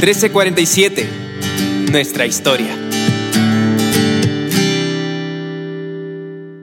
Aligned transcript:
1347. 0.00 1.06
Nuestra 1.92 2.24
historia. 2.24 2.74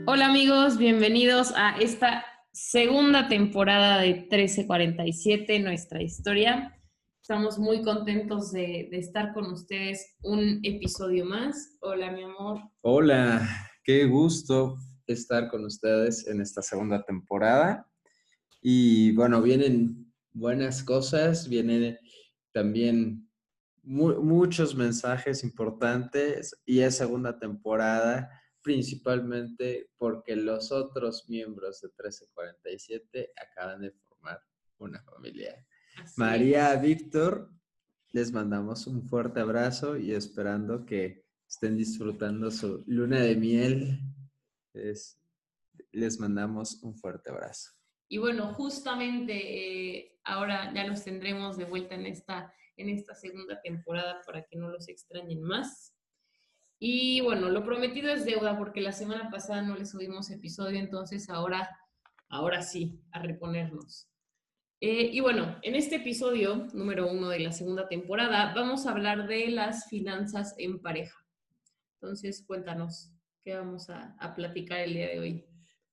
Hola 0.08 0.26
amigos, 0.26 0.80
bienvenidos 0.80 1.54
a 1.56 1.78
esta 1.78 2.26
segunda 2.52 3.28
temporada 3.28 4.02
de 4.02 4.16
1347, 4.16 5.60
Nuestra 5.60 6.02
historia. 6.02 6.76
Estamos 7.22 7.60
muy 7.60 7.84
contentos 7.84 8.52
de, 8.52 8.88
de 8.90 8.98
estar 8.98 9.36
con 9.36 9.54
ustedes 9.54 10.16
un 10.24 10.60
episodio 10.64 11.24
más. 11.24 11.78
Hola 11.82 12.12
mi 12.12 12.24
amor. 12.24 12.60
Hola, 12.82 13.48
qué 13.84 14.06
gusto 14.06 14.80
estar 15.06 15.48
con 15.50 15.64
ustedes 15.64 16.26
en 16.26 16.42
esta 16.42 16.64
segunda 16.64 17.04
temporada. 17.04 17.88
Y 18.64 19.12
bueno, 19.12 19.44
vienen 19.44 20.12
buenas 20.34 20.82
cosas, 20.82 21.48
vienen 21.48 22.00
también 22.52 23.27
muchos 23.88 24.76
mensajes 24.76 25.44
importantes 25.44 26.62
y 26.66 26.82
es 26.82 26.98
segunda 26.98 27.40
temporada, 27.40 28.30
principalmente 28.62 29.90
porque 29.98 30.36
los 30.36 30.72
otros 30.74 31.30
miembros 31.30 31.80
de 31.82 31.88
1347 31.88 33.32
acaban 33.42 33.82
de 33.82 33.92
formar 33.92 34.42
una 34.78 35.02
familia. 35.04 35.66
María, 36.18 36.76
Víctor, 36.76 37.50
les 38.12 38.32
mandamos 38.32 38.88
un 38.88 39.08
fuerte 39.08 39.40
abrazo 39.40 39.96
y 39.98 40.12
esperando 40.12 40.86
que 40.86 41.24
estén 41.48 41.78
disfrutando 41.78 42.52
su 42.52 42.84
luna 42.88 43.22
de 43.22 43.36
miel. 43.36 44.02
les 45.94 46.20
mandamos 46.20 46.84
un 46.84 46.94
fuerte 46.94 47.32
abrazo. 47.32 47.72
Y 48.10 48.18
bueno, 48.18 48.54
justamente 48.54 49.34
eh, 49.34 50.20
ahora 50.24 50.74
ya 50.74 50.86
los 50.86 51.04
tendremos 51.04 51.58
de 51.58 51.66
vuelta 51.66 51.96
en 51.96 52.06
esta 52.06 52.54
en 52.78 52.90
esta 52.90 53.16
segunda 53.16 53.60
temporada 53.62 54.22
para 54.26 54.44
que 54.44 54.56
no 54.56 54.70
los 54.70 54.88
extrañen 54.88 55.42
más. 55.42 55.94
Y 56.80 57.22
bueno, 57.22 57.50
lo 57.50 57.64
prometido 57.64 58.12
es 58.12 58.24
deuda 58.24 58.58
porque 58.58 58.82
la 58.82 58.92
semana 58.92 59.30
pasada 59.32 59.64
no 59.64 59.76
les 59.76 59.90
subimos 59.90 60.30
episodio, 60.30 60.80
entonces 60.80 61.30
ahora, 61.30 61.70
ahora 62.30 62.62
sí, 62.62 63.02
a 63.12 63.22
reponernos. 63.22 64.08
Eh, 64.80 65.10
y 65.12 65.20
bueno, 65.22 65.58
en 65.64 65.74
este 65.74 65.96
episodio 65.96 66.68
número 66.74 67.12
uno 67.12 67.30
de 67.30 67.40
la 67.40 67.52
segunda 67.52 67.88
temporada 67.88 68.54
vamos 68.54 68.86
a 68.86 68.92
hablar 68.92 69.28
de 69.28 69.48
las 69.50 69.90
finanzas 69.90 70.54
en 70.60 70.80
pareja. 70.80 71.18
Entonces, 71.96 72.44
cuéntanos, 72.46 73.12
¿qué 73.44 73.56
vamos 73.56 73.90
a, 73.90 74.16
a 74.20 74.36
platicar 74.36 74.82
el 74.82 74.94
día 74.94 75.08
de 75.08 75.20
hoy? 75.20 75.46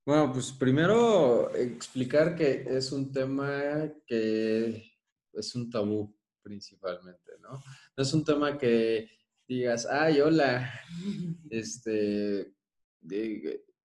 Bueno, 0.05 0.31
pues 0.31 0.53
primero 0.53 1.55
explicar 1.55 2.37
que 2.37 2.67
es 2.69 2.93
un 2.93 3.11
tema 3.11 3.91
que 4.07 4.85
es 5.33 5.55
un 5.55 5.71
tabú 5.71 6.15
principalmente, 6.45 7.33
¿no? 7.41 7.51
No 7.97 8.03
es 8.03 8.13
un 8.13 8.25
tema 8.25 8.57
que 8.57 9.09
digas, 9.49 9.87
ay, 9.91 10.21
hola, 10.21 10.73
este, 11.51 12.55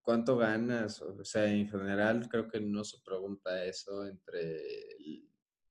¿cuánto 0.01 0.37
ganas? 0.37 1.01
O 1.01 1.23
sea, 1.23 1.51
en 1.51 1.67
general 1.67 2.27
creo 2.29 2.47
que 2.47 2.59
no 2.59 2.83
se 2.83 2.97
pregunta 3.03 3.63
eso 3.65 4.05
entre, 4.05 4.61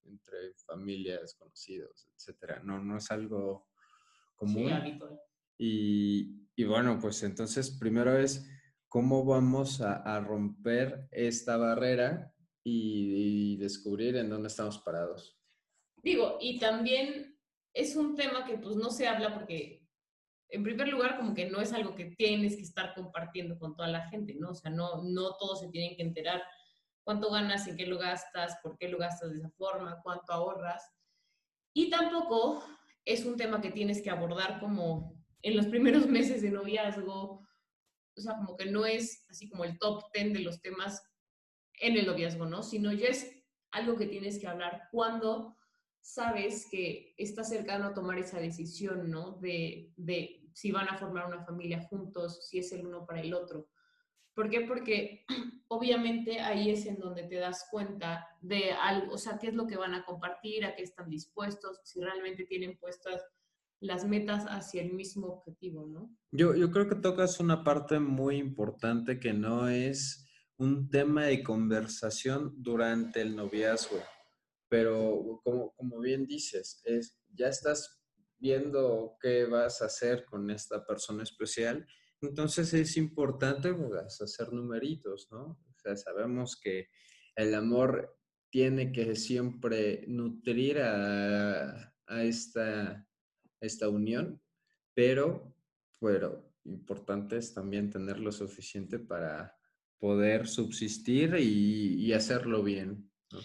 entre 0.05 0.55
familias, 0.67 1.35
conocidos, 1.35 2.09
etcétera. 2.17 2.61
No, 2.65 2.83
no 2.83 2.97
es 2.97 3.11
algo 3.11 3.69
común. 4.35 4.73
y, 5.59 6.49
y, 6.57 6.65
bueno, 6.65 6.99
pues 7.01 7.23
entonces 7.23 7.71
primero 7.71 8.17
es 8.19 8.49
cómo 8.89 9.25
vamos 9.25 9.81
a, 9.83 10.21
romper 10.21 11.09
esta 11.11 11.57
barrera 11.57 12.33
y 12.65 13.57
descubrir 13.59 14.17
en 14.17 14.31
dónde 14.31 14.49
estamos 14.49 14.79
parados. 14.79 15.38
Digo, 16.03 16.39
y 16.41 16.59
también 16.59 17.39
es 17.73 17.97
un 17.97 18.15
tema 18.17 18.45
que 18.45 18.59
pues 18.59 18.77
no 18.77 18.91
se 18.91 19.07
habla 19.07 19.35
porque, 19.35 19.87
en 20.49 20.63
primer 20.63 20.89
lugar, 20.89 21.17
como 21.17 21.35
que 21.35 21.51
no 21.51 21.61
es 21.61 21.73
algo 21.73 21.95
que 21.95 22.07
tienes 22.07 22.57
que 22.57 22.63
estar 22.63 22.95
compartiendo 22.95 23.59
con 23.59 23.77
toda 23.77 23.89
la 23.89 24.09
gente, 24.09 24.35
¿no? 24.35 24.51
O 24.51 24.55
sea, 24.55 24.71
no, 24.71 25.03
no 25.03 25.37
todos 25.37 25.61
se 25.61 25.69
tienen 25.69 25.97
que 25.97 26.03
enterar 26.03 26.43
cuánto 27.05 27.31
ganas, 27.31 27.67
en 27.67 27.77
qué 27.77 27.87
lo 27.87 27.99
gastas, 27.99 28.59
por 28.63 28.77
qué 28.79 28.89
lo 28.89 28.99
gastas 28.99 29.31
de 29.31 29.39
esa 29.39 29.51
forma, 29.51 30.01
cuánto 30.03 30.33
ahorras. 30.33 30.83
Y 31.73 31.91
tampoco 31.91 32.65
es 33.05 33.25
un 33.25 33.37
tema 33.37 33.61
que 33.61 33.71
tienes 33.71 34.03
que 34.03 34.11
abordar 34.11 34.61
como 34.61 35.15
en 35.43 35.57
los 35.57 35.67
primeros 35.67 36.07
meses 36.09 36.43
de 36.43 36.51
noviazgo, 36.51 37.47
o 38.17 38.21
sea, 38.21 38.35
como 38.35 38.57
que 38.57 38.67
no 38.67 38.85
es 38.85 39.25
así 39.31 39.49
como 39.49 39.65
el 39.65 39.79
top 39.79 40.11
ten 40.13 40.33
de 40.33 40.41
los 40.41 40.61
temas 40.61 41.03
en 41.81 41.97
el 41.97 42.07
noviazgo, 42.07 42.47
¿no? 42.47 42.63
Sino 42.63 42.93
ya 42.93 43.09
es 43.09 43.31
algo 43.71 43.97
que 43.97 44.07
tienes 44.07 44.39
que 44.39 44.49
hablar 44.49 44.89
cuando 44.91 45.58
sabes 46.09 46.67
que 46.71 47.15
está 47.19 47.45
cercano 47.45 47.87
a 47.87 47.95
tomar 47.95 48.19
esa 48.19 48.41
decisión, 48.41 49.11
¿no? 49.11 49.33
De, 49.43 49.93
de 49.97 50.49
si 50.55 50.73
van 50.73 50.89
a 50.89 50.97
formar 50.97 51.27
una 51.27 51.45
familia 51.45 51.83
juntos, 51.83 52.49
si 52.49 52.59
es 52.59 52.73
el 52.73 52.87
uno 52.87 53.05
para 53.05 53.21
el 53.21 53.35
otro. 53.35 53.69
¿Por 54.35 54.49
qué? 54.49 54.63
Porque 54.63 55.27
obviamente 55.69 56.41
ahí 56.41 56.71
es 56.71 56.87
en 56.87 56.99
donde 56.99 57.25
te 57.25 57.37
das 57.37 57.67
cuenta 57.71 58.27
de 58.41 58.73
algo, 58.73 59.13
o 59.13 59.19
sea, 59.19 59.39
qué 59.39 59.49
es 59.49 59.55
lo 59.55 59.67
que 59.67 59.77
van 59.77 59.93
a 59.93 60.07
compartir, 60.07 60.65
a 60.65 60.75
qué 60.75 60.83
están 60.83 61.11
dispuestos, 61.11 61.79
si 61.85 62.01
realmente 62.01 62.47
tienen 62.47 62.79
puestas 62.79 63.23
las 63.81 64.07
metas 64.07 64.47
hacia 64.47 64.81
el 64.81 64.95
mismo 64.95 65.27
objetivo, 65.27 65.87
¿no? 65.87 66.11
Yo, 66.33 66.55
yo 66.55 66.71
creo 66.71 66.89
que 66.89 66.97
tocas 66.97 67.39
una 67.39 67.63
parte 67.63 68.01
muy 68.01 68.37
importante 68.39 69.21
que 69.21 69.35
no 69.35 69.69
es 69.69 70.27
un 70.57 70.89
tema 70.89 71.25
de 71.25 71.43
conversación 71.43 72.55
durante 72.57 73.21
el 73.21 73.37
noviazgo 73.37 73.99
pero 74.69 75.41
como, 75.43 75.75
como 75.75 76.01
bien 76.01 76.27
dices, 76.27 76.81
es, 76.85 77.19
ya 77.35 77.49
estás 77.49 78.01
viendo 78.39 79.17
qué 79.21 79.45
vas 79.47 79.83
a 79.83 79.87
hacer 79.87 80.25
con 80.25 80.51
esta 80.51 80.85
persona 80.87 81.23
especial, 81.23 81.87
entonces 82.21 82.73
es 82.75 82.97
importante 82.97 83.73
pues, 83.73 84.21
hacer 84.21 84.53
numeritos, 84.53 85.29
¿no? 85.31 85.43
O 85.45 85.75
sea, 85.77 85.97
sabemos 85.97 86.61
que 86.61 86.89
el 87.37 87.55
amor 87.55 88.19
tiene 88.51 88.93
que 88.93 89.15
siempre 89.15 90.05
nutrir 90.09 90.81
a, 90.81 91.95
a 92.07 92.23
esta, 92.25 93.07
esta 93.61 93.89
unión, 93.89 94.43
pero, 94.95 95.55
pero 96.01 96.53
importante 96.65 97.37
es 97.37 97.55
también 97.55 97.91
tener 97.91 98.19
lo 98.19 98.33
suficiente 98.33 98.99
para 98.99 99.57
poder 99.99 100.47
subsistir 100.47 101.37
y, 101.39 101.95
y 102.05 102.13
hacerlo 102.13 102.63
bien. 102.63 103.11
¿no? 103.31 103.39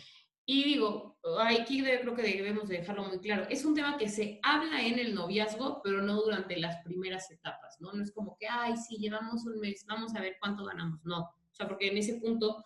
Y 0.46 0.64
digo, 0.64 1.18
aquí 1.40 1.82
creo 1.82 2.16
que 2.16 2.22
debemos 2.22 2.68
dejarlo 2.68 3.06
muy 3.06 3.20
claro, 3.20 3.48
es 3.50 3.64
un 3.64 3.74
tema 3.74 3.98
que 3.98 4.10
se 4.10 4.40
habla 4.44 4.86
en 4.86 5.00
el 5.00 5.16
noviazgo, 5.16 5.82
pero 5.82 6.02
no 6.02 6.22
durante 6.22 6.58
las 6.58 6.84
primeras 6.84 7.32
etapas, 7.32 7.80
¿no? 7.80 7.94
No 7.94 8.04
es 8.04 8.12
como 8.12 8.36
que, 8.38 8.48
ay, 8.48 8.76
sí, 8.76 8.98
llevamos 8.98 9.46
un 9.46 9.60
mes, 9.60 9.86
vamos 9.88 10.14
a 10.16 10.22
ver 10.22 10.36
cuánto 10.40 10.66
ganamos, 10.66 11.00
no. 11.06 11.20
O 11.22 11.56
sea, 11.56 11.68
porque 11.68 11.88
en 11.88 11.98
ese 11.98 12.16
punto 12.16 12.66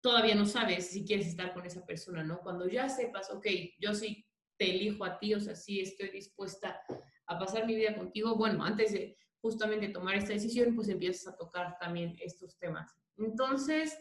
todavía 0.00 0.34
no 0.34 0.46
sabes 0.46 0.88
si 0.88 1.04
quieres 1.04 1.26
estar 1.26 1.52
con 1.52 1.66
esa 1.66 1.84
persona, 1.84 2.22
¿no? 2.22 2.40
Cuando 2.40 2.66
ya 2.66 2.88
sepas, 2.88 3.30
ok, 3.30 3.46
yo 3.78 3.92
sí 3.94 4.24
te 4.56 4.70
elijo 4.70 5.04
a 5.04 5.18
ti, 5.18 5.34
o 5.34 5.40
sea, 5.40 5.54
sí 5.54 5.80
estoy 5.80 6.08
dispuesta 6.08 6.80
a 7.26 7.38
pasar 7.38 7.66
mi 7.66 7.74
vida 7.74 7.94
contigo, 7.94 8.36
bueno, 8.36 8.64
antes 8.64 8.92
de 8.92 9.18
justamente 9.40 9.88
tomar 9.88 10.14
esta 10.14 10.32
decisión, 10.32 10.74
pues 10.74 10.88
empiezas 10.88 11.34
a 11.34 11.36
tocar 11.36 11.76
también 11.78 12.16
estos 12.20 12.58
temas. 12.58 12.96
Entonces, 13.18 13.98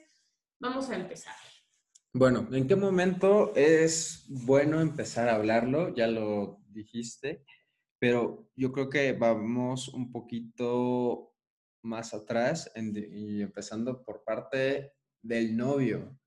vamos 0.60 0.90
a 0.90 0.96
empezar. 0.96 1.36
Bueno, 2.20 2.50
¿en 2.52 2.68
qué 2.68 2.76
momento 2.76 3.54
es 3.56 4.26
bueno 4.28 4.82
empezar 4.82 5.30
a 5.30 5.36
hablarlo? 5.36 5.94
Ya 5.94 6.08
lo 6.08 6.64
dijiste, 6.68 7.46
pero 8.00 8.50
yo 8.56 8.72
creo 8.72 8.90
que 8.90 9.14
vamos 9.14 9.88
un 9.90 10.12
poquito 10.12 11.36
más 11.84 12.16
atrás 12.16 12.72
y 12.76 13.44
empezando 13.44 14.04
por 14.04 14.24
parte 14.24 14.94
del 15.22 15.56
novio. 15.56 16.20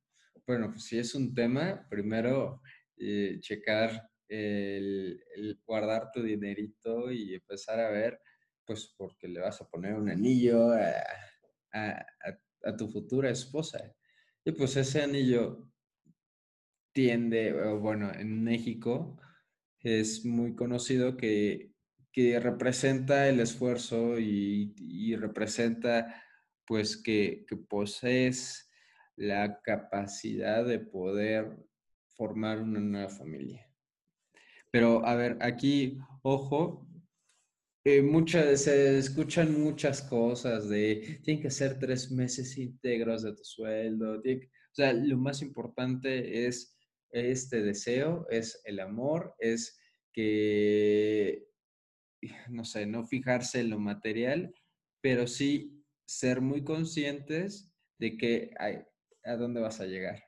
Bueno, 0.46 0.70
pues 0.70 0.84
si 0.84 0.96
es 0.96 1.16
un 1.16 1.34
tema, 1.34 1.84
primero 1.90 2.62
eh, 2.96 3.38
checar 3.40 4.10
el, 4.28 5.20
guardar 5.66 6.12
tu 6.12 6.22
dinerito 6.22 7.10
y 7.10 7.34
empezar 7.34 7.80
a 7.80 7.90
ver, 7.90 8.20
pues 8.64 8.94
porque 8.96 9.26
le 9.26 9.40
vas 9.40 9.60
a 9.60 9.68
poner 9.68 9.94
un 9.94 10.08
anillo 10.08 10.70
a 11.72 12.76
tu 12.78 12.88
futura 12.88 13.28
esposa. 13.28 13.92
Y 14.44 14.52
pues 14.52 14.76
ese 14.76 15.02
anillo 15.02 15.69
tiende, 16.92 17.52
bueno, 17.74 18.12
en 18.12 18.42
México 18.42 19.18
es 19.80 20.24
muy 20.24 20.54
conocido 20.54 21.16
que, 21.16 21.72
que 22.12 22.38
representa 22.40 23.28
el 23.28 23.40
esfuerzo 23.40 24.18
y, 24.18 25.16
representa 25.16 26.22
pues 26.66 26.96
que, 26.96 27.44
que, 27.48 27.56
posees 27.56 28.70
la 29.16 29.60
capacidad 29.60 30.64
de 30.64 30.78
poder 30.78 31.56
formar 32.16 32.60
una 32.60 32.80
nueva 32.80 33.08
familia. 33.08 33.68
Pero 34.70 35.04
a 35.04 35.14
ver, 35.16 35.36
aquí, 35.40 35.98
ojo, 36.22 36.86
eh, 37.84 38.02
muchas, 38.02 38.62
se 38.62 38.98
escuchan 38.98 39.60
muchas 39.60 40.02
cosas 40.02 40.68
de, 40.68 41.20
tienen 41.24 41.42
que 41.42 41.50
ser 41.50 41.78
tres 41.78 42.10
meses 42.10 42.56
íntegros 42.58 43.22
de 43.22 43.34
tu 43.34 43.42
sueldo, 43.42 44.18
o 44.18 44.74
sea, 44.74 44.92
lo 44.92 45.16
más 45.16 45.42
importante 45.42 46.46
es 46.46 46.76
este 47.12 47.62
deseo, 47.62 48.26
es 48.30 48.60
el 48.64 48.80
amor, 48.80 49.34
es 49.38 49.78
que, 50.12 51.48
no 52.50 52.64
sé, 52.64 52.86
no 52.86 53.04
fijarse 53.04 53.60
en 53.60 53.70
lo 53.70 53.78
material, 53.78 54.54
pero 55.00 55.26
sí 55.26 55.84
ser 56.06 56.40
muy 56.40 56.64
conscientes 56.64 57.72
de 57.98 58.16
que 58.16 58.50
hay, 58.58 58.82
a 59.24 59.36
dónde 59.36 59.60
vas 59.60 59.80
a 59.80 59.86
llegar. 59.86 60.22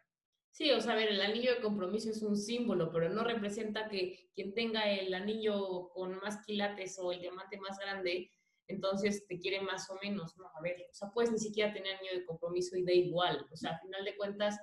Sí, 0.52 0.70
o 0.70 0.80
sea, 0.80 0.94
ver, 0.94 1.08
el 1.08 1.20
anillo 1.22 1.54
de 1.54 1.62
compromiso 1.62 2.10
es 2.10 2.22
un 2.22 2.36
símbolo, 2.36 2.92
pero 2.92 3.08
no 3.08 3.24
representa 3.24 3.88
que 3.88 4.28
quien 4.34 4.52
tenga 4.52 4.90
el 4.92 5.12
anillo 5.14 5.88
con 5.94 6.18
más 6.18 6.44
quilates 6.44 6.98
o 6.98 7.10
el 7.10 7.20
diamante 7.20 7.58
más 7.58 7.78
grande, 7.78 8.30
entonces 8.68 9.26
te 9.26 9.38
quiere 9.38 9.62
más 9.62 9.88
o 9.88 9.98
menos, 10.02 10.36
¿no? 10.36 10.46
A 10.54 10.60
ver, 10.62 10.76
o 10.90 10.94
sea, 10.94 11.10
puedes 11.10 11.32
ni 11.32 11.38
siquiera 11.38 11.72
tener 11.72 11.96
anillo 11.96 12.18
de 12.18 12.26
compromiso 12.26 12.76
y 12.76 12.84
da 12.84 12.92
igual. 12.92 13.46
O 13.50 13.56
sea, 13.56 13.70
al 13.70 13.80
final 13.80 14.04
de 14.04 14.16
cuentas, 14.16 14.60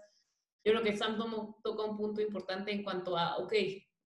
yo 0.63 0.73
creo 0.73 0.83
que 0.83 0.97
Sam 0.97 1.17
toca 1.63 1.83
un 1.83 1.97
punto 1.97 2.21
importante 2.21 2.71
en 2.71 2.83
cuanto 2.83 3.17
a, 3.17 3.37
ok, 3.37 3.53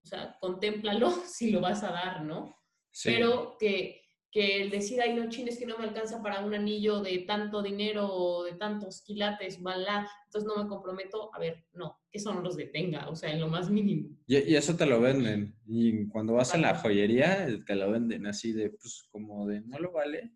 o 0.03 0.07
sea, 0.07 0.37
contémplalo 0.39 1.09
si 1.25 1.51
lo 1.51 1.61
vas 1.61 1.83
a 1.83 1.91
dar, 1.91 2.23
¿no? 2.23 2.55
Pero 3.03 3.57
que 3.59 4.03
que 4.33 4.63
el 4.63 4.71
decir, 4.71 4.99
ay, 4.99 5.13
no, 5.13 5.29
chines 5.29 5.59
que 5.59 5.67
no 5.67 5.77
me 5.77 5.83
alcanza 5.83 6.21
para 6.23 6.43
un 6.43 6.55
anillo 6.55 7.01
de 7.01 7.19
tanto 7.19 7.61
dinero 7.61 8.07
o 8.11 8.43
de 8.43 8.53
tantos 8.53 9.03
quilates, 9.03 9.61
bla, 9.61 10.09
entonces 10.25 10.47
no 10.47 10.61
me 10.61 10.67
comprometo, 10.67 11.29
a 11.35 11.39
ver, 11.39 11.63
no, 11.71 12.01
que 12.11 12.17
eso 12.17 12.33
no 12.33 12.41
los 12.41 12.57
detenga, 12.57 13.09
o 13.09 13.15
sea, 13.15 13.31
en 13.31 13.39
lo 13.39 13.47
más 13.47 13.69
mínimo. 13.69 14.09
Y, 14.25 14.55
eso 14.55 14.75
te 14.75 14.87
lo 14.87 14.99
venden, 14.99 15.55
y 15.67 16.07
cuando 16.07 16.33
vas 16.33 16.55
a 16.55 16.57
la 16.57 16.73
joyería, 16.73 17.47
te 17.63 17.75
lo 17.75 17.91
venden 17.91 18.25
así 18.25 18.53
de, 18.53 18.71
pues, 18.71 19.07
como 19.11 19.45
de, 19.45 19.61
no 19.61 19.77
lo 19.77 19.91
vale, 19.91 20.31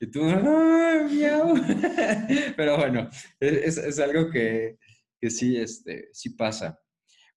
y 0.00 0.06
tú, 0.06 0.22
¡ah, 0.24 1.06
miau! 1.10 1.54
Pero 2.56 2.78
bueno, 2.78 3.10
es, 3.40 3.76
es 3.76 3.98
algo 3.98 4.30
que, 4.30 4.78
que 5.24 5.30
sí, 5.30 5.56
este, 5.56 6.10
sí 6.12 6.30
pasa. 6.36 6.78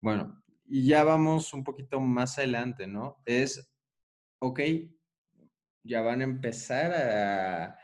Bueno, 0.02 0.44
y 0.66 0.86
ya 0.88 1.06
vamos 1.06 1.54
un 1.54 1.64
poquito 1.64 2.02
más 2.02 2.38
adelante, 2.38 2.86
¿no? 2.86 3.24
Es, 3.26 3.66
ok, 4.40 4.60
ya 5.86 6.02
van 6.02 6.20
a 6.20 6.26
empezar 6.26 6.92
a, 6.92 7.80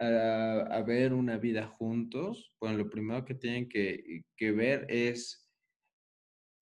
a, 0.00 0.82
ver 0.84 1.12
una 1.12 1.38
vida 1.38 1.68
juntos, 1.68 2.52
bueno, 2.60 2.78
lo 2.78 2.90
primero 2.90 3.24
que 3.24 3.36
tienen 3.36 3.68
que, 3.68 4.24
que 4.36 4.50
ver 4.50 4.84
es 4.88 5.48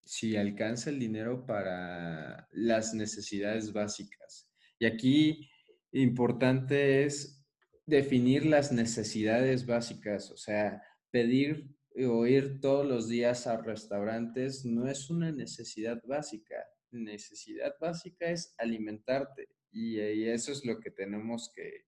si 0.04 0.36
alcanza 0.36 0.90
el 0.90 0.98
dinero 0.98 1.46
para 1.46 2.48
las 2.52 2.92
necesidades 2.92 3.72
básicas. 3.72 4.50
Y 4.78 4.84
aquí 4.84 5.48
importante 5.90 7.06
es 7.06 7.42
definir 7.86 8.44
las 8.44 8.72
necesidades 8.72 9.64
básicas, 9.64 10.30
o 10.30 10.36
sea, 10.36 10.82
pedir 11.10 11.74
o 12.04 12.26
ir 12.26 12.60
todos 12.60 12.86
los 12.86 13.08
días 13.08 13.46
a 13.46 13.56
restaurantes 13.56 14.64
no 14.64 14.86
es 14.86 15.08
una 15.08 15.32
necesidad 15.32 16.02
básica. 16.04 16.56
Necesidad 16.90 17.74
básica 17.80 18.26
es 18.26 18.54
alimentarte. 18.58 19.48
Y, 19.72 19.98
eso 19.98 20.52
es 20.52 20.64
lo 20.64 20.80
que 20.80 20.90
tenemos 20.90 21.52
que, 21.54 21.84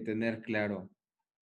tener 0.00 0.40
claro. 0.42 0.90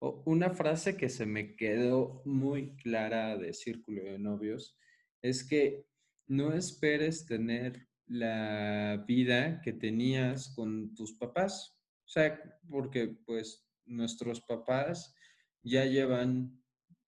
una 0.00 0.50
frase 0.50 0.96
que 0.96 1.10
se 1.10 1.26
me 1.26 1.54
quedó 1.54 2.22
muy 2.24 2.74
clara 2.76 3.36
de 3.36 3.52
Círculo 3.52 4.02
de 4.02 4.18
Novios 4.18 4.78
es 5.20 5.46
que 5.46 5.84
no 6.26 6.54
esperes 6.54 7.26
tener 7.26 7.88
la 8.06 9.04
vida 9.06 9.60
que 9.60 9.72
tenías 9.72 10.54
con 10.54 10.94
tus 10.94 11.12
papás. 11.12 11.78
O 12.06 12.08
sea, 12.08 12.40
porque 12.70 13.08
pues 13.26 13.68
nuestros 13.84 14.40
papás 14.40 15.14
ya 15.62 15.84
llevan 15.84 16.58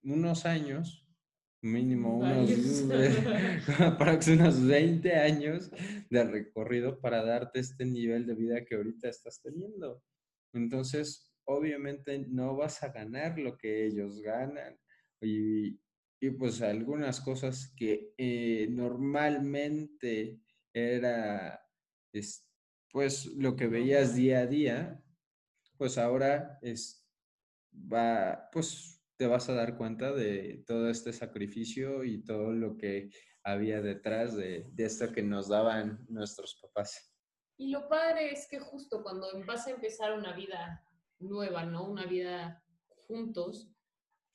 unos 0.02 0.46
años 0.46 1.06
mínimo 1.62 2.18
unos, 2.18 2.50
unos 4.28 4.66
20 4.66 5.14
años 5.16 5.70
de 6.08 6.24
recorrido 6.24 7.00
para 7.00 7.22
darte 7.22 7.60
este 7.60 7.84
nivel 7.84 8.26
de 8.26 8.34
vida 8.34 8.64
que 8.64 8.76
ahorita 8.76 9.08
estás 9.08 9.42
teniendo. 9.42 10.02
Entonces, 10.54 11.32
obviamente 11.44 12.18
no 12.28 12.56
vas 12.56 12.82
a 12.82 12.88
ganar 12.88 13.38
lo 13.38 13.56
que 13.58 13.86
ellos 13.86 14.20
ganan. 14.20 14.78
Y, 15.20 15.78
y 16.20 16.30
pues 16.30 16.62
algunas 16.62 17.20
cosas 17.20 17.72
que 17.76 18.14
eh, 18.16 18.68
normalmente 18.70 20.40
era 20.72 21.60
pues 22.92 23.26
lo 23.36 23.54
que 23.54 23.68
veías 23.68 24.16
día 24.16 24.40
a 24.40 24.46
día, 24.46 25.04
pues 25.76 25.96
ahora 25.96 26.58
es, 26.62 27.06
va, 27.72 28.48
pues 28.50 28.99
te 29.20 29.26
vas 29.26 29.50
a 29.50 29.54
dar 29.54 29.76
cuenta 29.76 30.12
de 30.12 30.64
todo 30.66 30.88
este 30.88 31.12
sacrificio 31.12 32.04
y 32.04 32.24
todo 32.24 32.52
lo 32.52 32.78
que 32.78 33.10
había 33.44 33.82
detrás 33.82 34.34
de, 34.34 34.72
esto 34.78 35.12
que 35.12 35.22
nos 35.22 35.48
daban 35.48 36.06
nuestros 36.08 36.58
papás. 36.62 37.14
Y 37.58 37.68
lo 37.68 37.86
padre 37.86 38.32
es 38.32 38.48
que 38.48 38.60
justo 38.60 39.02
cuando 39.02 39.26
vas 39.44 39.66
a 39.66 39.72
empezar 39.72 40.14
una 40.14 40.34
vida 40.34 40.82
nueva, 41.18 41.66
¿no? 41.66 41.86
Una 41.86 42.06
vida 42.06 42.64
juntos, 43.08 43.70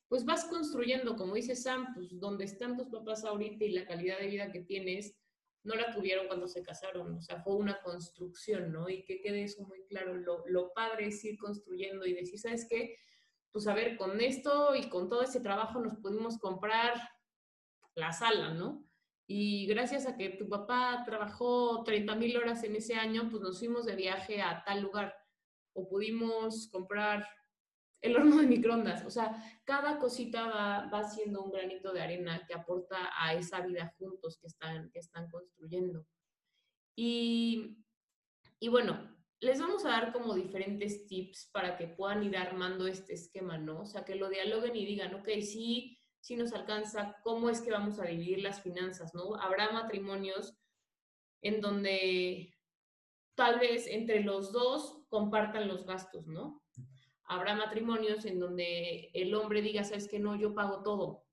pues 0.08 0.24
vas 0.24 0.46
construyendo, 0.46 1.16
como 1.16 1.34
dice 1.34 1.56
Sam, 1.56 1.92
pues 1.96 2.20
donde 2.20 2.46
están 2.46 2.78
tus 2.78 2.90
papás 2.90 3.26
ahorita 3.26 3.66
y 3.66 3.72
la 3.72 3.88
calidad 3.88 4.20
de 4.20 4.28
vida 4.28 4.52
que 4.52 4.62
tienes, 4.62 5.18
no 5.64 5.74
la 5.74 5.96
tuvieron 5.96 6.28
cuando 6.28 6.48
se 6.48 6.62
casaron, 6.62 7.16
o 7.16 7.22
sea, 7.22 7.42
fue 7.42 7.56
una 7.56 7.82
construcción, 7.82 8.72
¿no? 8.72 8.88
Y 8.88 9.04
que 9.04 9.20
quede 9.20 9.46
eso 9.46 9.66
muy 9.66 9.84
claro, 9.88 10.14
lo, 10.14 10.44
lo 10.48 10.72
padre 10.74 11.08
es 11.08 11.26
ir 11.26 11.40
construyendo 11.40 12.06
y 12.06 12.14
decir, 12.14 12.38
¿sabes 12.38 12.68
qué? 12.70 12.96
Pues 13.56 13.68
a 13.68 13.74
ver, 13.74 13.96
con 13.96 14.20
esto 14.20 14.76
y 14.76 14.90
con 14.90 15.08
todo 15.08 15.22
ese 15.22 15.40
trabajo 15.40 15.80
nos 15.80 15.96
pudimos 16.00 16.38
comprar 16.38 16.94
la 17.96 18.12
sala, 18.12 18.54
¿no? 18.54 18.86
Y 19.30 19.66
gracias 19.68 20.06
a 20.06 20.18
que 20.18 20.32
tu 20.32 20.50
papá 20.50 21.04
trabajó 21.06 21.82
30 21.86 22.16
mil 22.16 22.36
horas 22.36 22.66
en 22.66 22.76
ese 22.76 22.96
año, 22.96 23.30
pues 23.32 23.42
nos 23.42 23.60
fuimos 23.60 23.86
de 23.86 23.96
viaje 23.96 24.42
a 24.42 24.62
tal 24.66 24.82
lugar 24.82 25.16
o 25.74 25.88
pudimos 25.88 26.68
comprar 26.68 27.30
el 28.02 28.18
horno 28.18 28.42
de 28.42 28.48
microondas. 28.48 29.06
O 29.06 29.10
sea, 29.10 29.42
cada 29.64 30.00
cosita 30.00 30.48
va, 30.48 30.90
va 30.90 31.06
siendo 31.06 31.42
un 31.42 31.52
granito 31.54 31.94
de 31.94 32.02
arena 32.02 32.46
que 32.46 32.56
aporta 32.56 33.10
a 33.18 33.36
esa 33.36 33.62
vida 33.62 33.96
juntos 33.98 34.38
que 34.38 34.48
están, 34.48 34.92
que 34.92 35.00
están 35.00 35.30
construyendo. 35.30 36.06
Y, 36.94 37.78
y 38.60 38.68
bueno, 38.68 39.15
les 39.40 39.60
vamos 39.60 39.86
a 39.86 39.90
dar 39.90 40.14
como 40.14 40.34
diferentes 40.34 41.08
tips 41.08 41.50
para 41.52 41.78
que 41.78 41.88
puedan 41.88 42.24
ir 42.24 42.38
armando 42.38 42.88
este 42.88 43.14
esquema, 43.14 43.58
¿no? 43.58 43.82
O 43.82 43.86
sea, 43.86 44.06
que 44.06 44.16
lo 44.16 44.30
dialoguen 44.30 44.76
y 44.76 44.86
digan, 44.86 45.14
ok, 45.16 45.28
sí, 45.42 46.00
sí 46.22 46.36
nos 46.36 46.54
alcanza, 46.54 47.18
¿cómo 47.24 47.50
es 47.50 47.62
que 47.62 47.72
vamos 47.72 48.00
a 48.00 48.06
dividir 48.06 48.42
las 48.42 48.62
finanzas, 48.62 49.14
¿no? 49.14 49.36
Habrá 49.36 49.72
matrimonios 49.72 50.58
en 51.42 51.62
donde 51.62 52.56
tal 53.36 53.60
vez 53.60 53.88
entre 53.88 54.22
los 54.22 54.52
dos 54.52 55.04
compartan 55.10 55.68
los 55.68 55.86
gastos, 55.86 56.26
¿no? 56.28 56.64
Habrá 57.26 57.56
matrimonios 57.56 58.26
en 58.26 58.40
donde 58.40 59.10
el 59.14 59.36
hombre 59.36 59.62
diga, 59.62 59.84
sabes 59.84 60.08
que 60.08 60.20
no, 60.20 60.36
yo 60.36 60.54
pago 60.54 60.82
todo. 60.84 61.26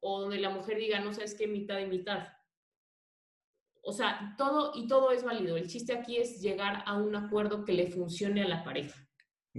O 0.00 0.20
donde 0.20 0.38
la 0.38 0.50
mujer 0.50 0.78
diga, 0.78 1.00
no 1.00 1.12
sabes 1.12 1.34
qué, 1.34 1.46
mitad 1.46 1.78
y 1.78 1.86
mitad. 1.86 2.26
O 3.82 3.92
sea, 3.92 4.34
todo 4.36 4.72
y 4.74 4.86
todo 4.86 5.10
es 5.10 5.24
válido. 5.24 5.56
El 5.56 5.68
chiste 5.68 5.92
aquí 5.92 6.18
es 6.18 6.40
llegar 6.40 6.82
a 6.86 6.96
un 6.96 7.16
acuerdo 7.16 7.64
que 7.64 7.72
le 7.72 7.90
funcione 7.90 8.42
a 8.42 8.48
la 8.48 8.62
pareja. 8.62 9.08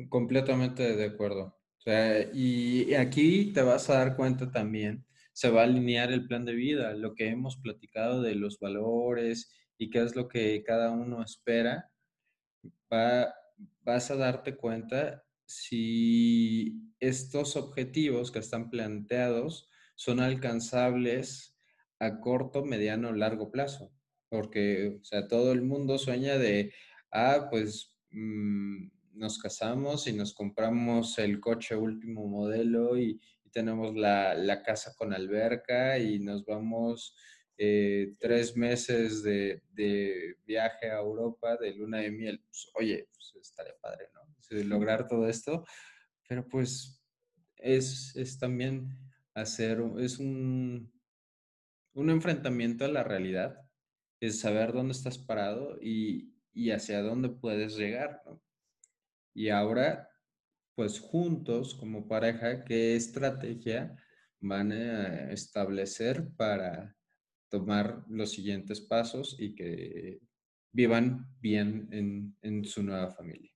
Completamente 0.10 0.96
de 0.96 1.06
acuerdo. 1.06 1.58
O 1.78 1.82
sea, 1.82 2.32
y 2.32 2.94
aquí 2.94 3.52
te 3.54 3.64
vas 3.64 3.90
a 3.90 3.96
dar 3.96 4.16
cuenta 4.16 4.52
también, 4.52 5.04
se 5.34 5.50
va 5.50 5.62
a 5.62 5.64
alinear 5.64 6.12
el 6.12 6.28
plan 6.28 6.46
de 6.46 6.54
vida, 6.54 6.94
lo 6.94 7.16
que 7.16 7.30
hemos 7.30 7.58
platicado 7.58 8.22
de 8.22 8.36
los 8.36 8.60
valores 8.60 9.52
y 9.80 9.90
qué 9.90 10.04
es 10.04 10.16
lo 10.16 10.28
que 10.28 10.64
cada 10.64 10.92
uno 10.92 11.24
espera. 11.24 11.92
Va, 12.94 13.34
vas 13.82 14.12
a 14.12 14.16
darte 14.16 14.56
cuenta 14.56 15.24
si 15.46 16.94
estos 17.00 17.56
objetivos 17.56 18.32
que 18.32 18.40
están 18.40 18.70
planteados 18.70 19.68
son 19.96 20.20
alcanzables 20.20 21.58
a 22.00 22.20
corto, 22.20 22.64
mediano 22.64 23.10
o 23.10 23.14
largo 23.14 23.52
plazo 23.52 23.92
porque, 24.32 24.98
o 25.02 25.04
sea, 25.04 25.28
todo 25.28 25.52
el 25.52 25.62
mundo 25.62 25.98
sueña 25.98 26.38
de, 26.38 26.74
ah, 27.12 27.50
pues 27.52 27.94
mm, 28.12 28.88
nos 29.14 29.38
casamos 29.40 30.08
y 30.08 30.14
nos 30.14 30.34
compramos 30.34 31.20
el 31.20 31.42
coche 31.42 31.76
último 31.76 32.26
modelo 32.28 32.98
y, 32.98 33.22
tenemos 33.52 33.94
la, 33.94 34.64
casa 34.66 34.96
con 34.96 35.14
alberca 35.14 36.00
y 36.00 36.20
nos 36.20 36.46
vamos 36.46 37.18
eh, 37.58 38.16
tres 38.18 38.56
meses 38.56 39.24
de, 39.24 39.62
viaje 40.46 40.90
a 40.90 41.00
Europa 41.00 41.58
de 41.58 41.76
luna 41.76 41.98
de 41.98 42.12
miel. 42.12 42.40
Pues, 42.40 42.72
oye, 42.76 43.10
pues 43.12 43.34
estaría 43.42 43.74
padre, 43.82 44.06
¿no? 44.14 44.22
lograr 44.64 45.06
todo 45.06 45.28
esto, 45.28 45.66
pero 46.30 46.48
pues 46.48 47.04
es, 47.58 48.16
es 48.16 48.40
también 48.40 48.98
hacer, 49.34 49.84
es 50.00 50.20
un, 50.20 50.90
un 51.92 52.10
enfrentamiento 52.10 52.86
a 52.86 52.88
la 52.88 53.04
realidad 53.04 53.61
es 54.22 54.40
saber 54.40 54.72
dónde 54.72 54.94
estás 54.94 55.18
parado 55.18 55.78
y, 55.82 56.32
hacia 56.72 57.02
dónde 57.02 57.28
puedes 57.28 57.78
llegar, 57.78 58.22
¿no? 58.26 58.42
Y 59.34 59.50
ahora, 59.50 60.10
pues 60.76 61.00
juntos 61.00 61.76
como 61.76 62.08
pareja, 62.08 62.64
¿qué 62.64 62.96
estrategia 62.96 63.96
van 64.40 64.72
a 64.72 65.32
establecer 65.32 66.30
para, 66.38 66.96
tomar 67.52 68.04
los 68.08 68.32
siguientes 68.32 68.80
pasos 68.80 69.36
y 69.38 69.54
que 69.54 70.22
vivan 70.72 71.28
bien 71.42 71.90
en, 71.92 72.36
en 72.42 72.66
su 72.66 72.82
nueva 72.82 73.12
familia. 73.12 73.52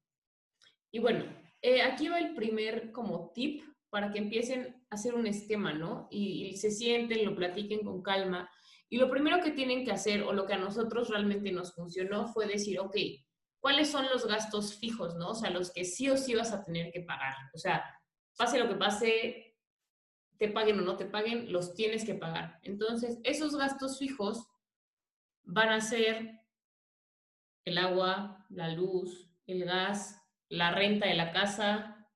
Y 0.92 1.00
bueno, 1.00 1.26
eh, 1.62 1.82
aquí 1.82 2.10
va 2.10 2.20
el 2.20 2.36
primer 2.36 2.92
como 2.92 3.32
tip 3.34 3.64
para 3.90 4.12
que 4.12 4.20
empiecen 4.20 4.84
a 4.90 4.96
hacer 4.96 5.16
un 5.16 5.26
esquema, 5.26 5.74
¿no? 5.74 6.10
Y, 6.12 6.48
y, 6.48 6.58
se 6.58 6.72
sienten, 6.72 7.24
lo 7.24 7.36
platiquen 7.36 7.86
con 7.86 8.04
calma. 8.04 8.50
Y 8.96 8.98
lo 8.98 9.10
primero 9.10 9.44
que 9.44 9.52
tienen 9.52 9.84
que 9.84 9.92
hacer, 9.92 10.24
o 10.24 10.32
lo 10.32 10.46
que 10.46 10.54
a 10.54 10.58
nosotros 10.58 11.10
realmente 11.10 11.52
nos 11.52 11.74
funcionó, 11.74 12.30
fue 12.30 12.48
decir, 12.48 12.80
ok, 12.80 12.96
¿cuáles 13.60 13.90
son 13.90 14.06
los 14.06 14.26
gastos 14.26 14.78
fijos, 14.78 15.16
¿no? 15.16 15.32
O 15.32 15.36
sea, 15.36 15.50
los 15.50 15.74
que 15.74 15.84
sí 15.84 16.10
o 16.10 16.16
sí 16.16 16.34
vas 16.34 16.54
a 16.54 16.64
tener 16.64 16.94
que 16.94 17.02
pagar. 17.02 17.36
O 17.54 17.58
sea, 17.58 17.84
pase 18.38 18.58
lo 18.58 18.70
que 18.70 18.76
pase, 18.76 19.58
te 20.38 20.48
paguen 20.48 20.80
o 20.80 20.84
no 20.84 20.96
te 20.96 21.04
paguen, 21.04 21.52
los 21.52 21.74
tienes 21.76 22.06
que 22.06 22.16
pagar. 22.16 22.58
Entonces, 22.64 23.20
esos 23.26 23.58
gastos 23.58 24.00
fijos 24.00 24.48
van 25.44 25.74
a 25.74 25.82
ser 25.82 26.40
el 27.66 27.78
agua, 27.78 28.46
la 28.50 28.70
luz, 28.70 29.30
el 29.46 29.66
gas, 29.66 30.24
la 30.48 30.72
renta 30.72 31.06
de 31.06 31.16
la 31.16 31.34
casa, 31.34 32.08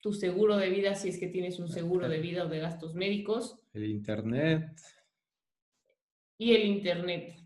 tu 0.00 0.12
seguro 0.12 0.56
de 0.56 0.70
vida 0.70 0.96
si 0.96 1.10
es 1.10 1.20
que 1.20 1.28
tienes 1.28 1.60
un 1.60 1.68
seguro 1.68 2.08
de 2.08 2.18
vida 2.18 2.46
o 2.46 2.48
de 2.48 2.58
gastos 2.58 2.96
médicos. 2.96 3.64
El 3.72 3.84
internet. 3.84 4.72
Y 6.40 6.54
el 6.54 6.64
internet, 6.64 7.36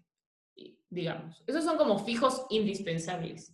digamos. 0.89 1.43
Esos 1.49 1.65
son 1.65 1.77
como 1.77 1.99
fijos 1.99 2.47
indispensables, 2.49 3.53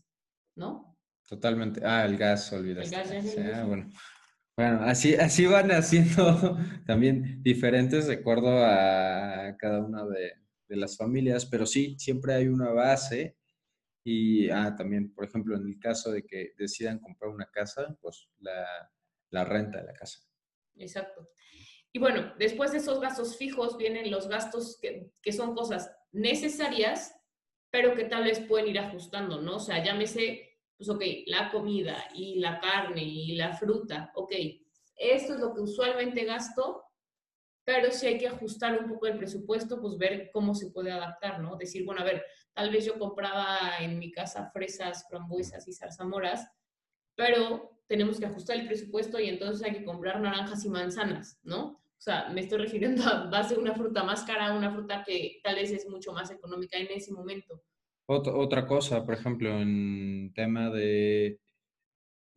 ¿no? 0.54 0.99
Totalmente. 1.26 1.80
Ah, 1.82 2.04
el 2.04 2.18
gas, 2.18 2.52
olvidaste. 2.52 2.94
El 2.94 3.09
gas, 3.09 3.35
ya 3.35 3.62
ah, 3.62 3.64
bueno. 3.64 3.90
Bueno, 4.54 4.82
así, 4.82 5.14
así 5.14 5.47
van 5.47 5.70
haciendo 5.70 6.59
también 6.87 7.42
diferentes 7.42 8.06
de 8.06 8.14
acuerdo 8.16 8.50
a 8.62 9.56
cada 9.59 9.80
una 9.80 10.04
de, 10.04 10.35
de 10.68 10.76
las 10.76 10.99
familias, 10.99 11.47
pero 11.47 11.64
sí, 11.64 11.97
siempre 11.99 12.35
hay 12.35 12.49
una 12.49 12.68
base 12.73 13.38
y 14.04 14.50
ah, 14.50 14.75
también, 14.76 15.14
por 15.14 15.25
ejemplo, 15.25 15.56
en 15.56 15.66
el 15.66 15.78
caso 15.78 16.12
de 16.12 16.26
que 16.26 16.52
decidan 16.59 16.99
comprar 16.99 17.30
una 17.30 17.47
casa, 17.47 17.97
pues 18.02 18.28
la, 18.40 18.92
la 19.30 19.44
renta 19.47 19.80
de 19.80 19.87
la 19.87 19.94
casa. 19.94 20.20
Exacto. 20.76 21.30
Y 21.92 21.99
bueno, 21.99 22.32
después 22.38 22.73
de 22.73 22.78
esos 22.78 23.00
gastos 23.00 23.37
fijos 23.37 23.76
vienen 23.76 24.11
los 24.11 24.28
gastos 24.28 24.78
que, 24.80 25.11
que, 25.20 25.32
son 25.32 25.54
cosas 25.54 25.92
necesarias, 26.12 27.16
pero 27.70 27.94
que 27.94 28.04
tal 28.04 28.25
vez 28.25 28.40
pueden 28.40 28.68
ir 28.68 28.78
ajustando, 28.78 29.40
¿no? 29.40 29.56
O 29.56 29.61
sea, 29.61 29.82
llámese, 29.82 30.59
pues 30.76 30.88
ok, 30.88 31.02
la 31.26 31.50
comida 31.50 32.04
y 32.14 32.38
la 32.38 32.61
carne 32.61 33.02
y 33.02 33.35
la 33.35 33.52
fruta, 33.54 34.12
ok, 34.14 34.32
esto 34.97 35.35
es 35.35 35.40
lo 35.40 35.54
que 35.54 35.62
usualmente 35.62 36.25
gasto, 36.25 36.85
pero 37.64 37.90
si 37.90 38.06
hay 38.06 38.18
que 38.18 38.28
ajustar 38.28 38.78
un 38.78 38.88
poco 38.88 39.06
el 39.06 39.18
presupuesto, 39.18 39.80
pues 39.80 39.97
ver 39.97 40.30
cómo 40.32 40.54
se 40.54 40.70
puede 40.70 40.92
adaptar, 40.92 41.40
¿no? 41.40 41.56
Decir, 41.56 41.85
bueno, 41.85 42.02
a 42.02 42.04
ver, 42.04 42.25
tal 42.52 42.70
vez 42.70 42.85
yo 42.85 42.99
compraba 42.99 43.78
en 43.80 43.99
mi 43.99 44.12
casa 44.12 44.50
fresas, 44.52 45.06
frambuesas 45.09 45.66
y 45.68 45.73
zarzamoras, 45.73 46.49
pero 47.14 47.80
tenemos 47.90 48.20
que 48.20 48.26
ajustar 48.26 48.56
el 48.56 48.68
presupuesto 48.68 49.18
y 49.18 49.28
entonces 49.28 49.66
hay 49.66 49.73
que 49.73 49.85
comprar 49.85 50.20
naranjas 50.20 50.64
y 50.64 50.68
manzanas, 50.68 51.40
¿no? 51.42 51.73
O 51.73 52.02
sea, 52.02 52.28
me 52.28 52.40
estoy 52.40 52.59
refiriendo 52.59 53.02
a 53.02 53.28
base 53.28 53.56
de 53.56 53.61
una 53.61 53.75
fruta 53.75 54.04
más 54.04 54.23
cara, 54.23 54.56
una 54.56 54.70
fruta 54.70 55.02
que 55.04 55.40
tal 55.42 55.56
vez 55.56 55.73
es 55.73 55.88
mucho 55.88 56.12
más 56.12 56.30
económica 56.30 56.78
en 56.78 56.87
ese 56.88 57.12
momento. 57.12 57.64
Otra 58.06 58.64
cosa, 58.64 59.04
por 59.04 59.14
ejemplo, 59.14 59.61
en 59.61 60.32
tema 60.35 60.70
de, 60.70 61.40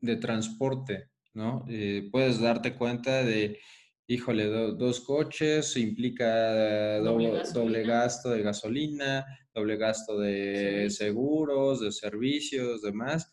de 0.02 0.16
transporte, 0.18 1.12
¿no? 1.36 1.66
Eh, 1.70 2.10
puedes 2.12 2.42
darte 2.42 2.76
cuenta 2.76 3.24
de 3.24 3.60
híjole, 4.08 4.46
dos 4.46 5.02
coches 5.02 5.78
implica 5.78 6.98
doble, 7.00 7.84
gasto 7.84 8.32
de 8.32 8.42
gasolina, 8.42 9.24
doble 9.54 9.78
gasto 9.78 10.18
de 10.20 10.90
seguros, 10.90 11.80
de 11.82 11.92
servicios, 11.92 12.82
demás. 12.82 13.32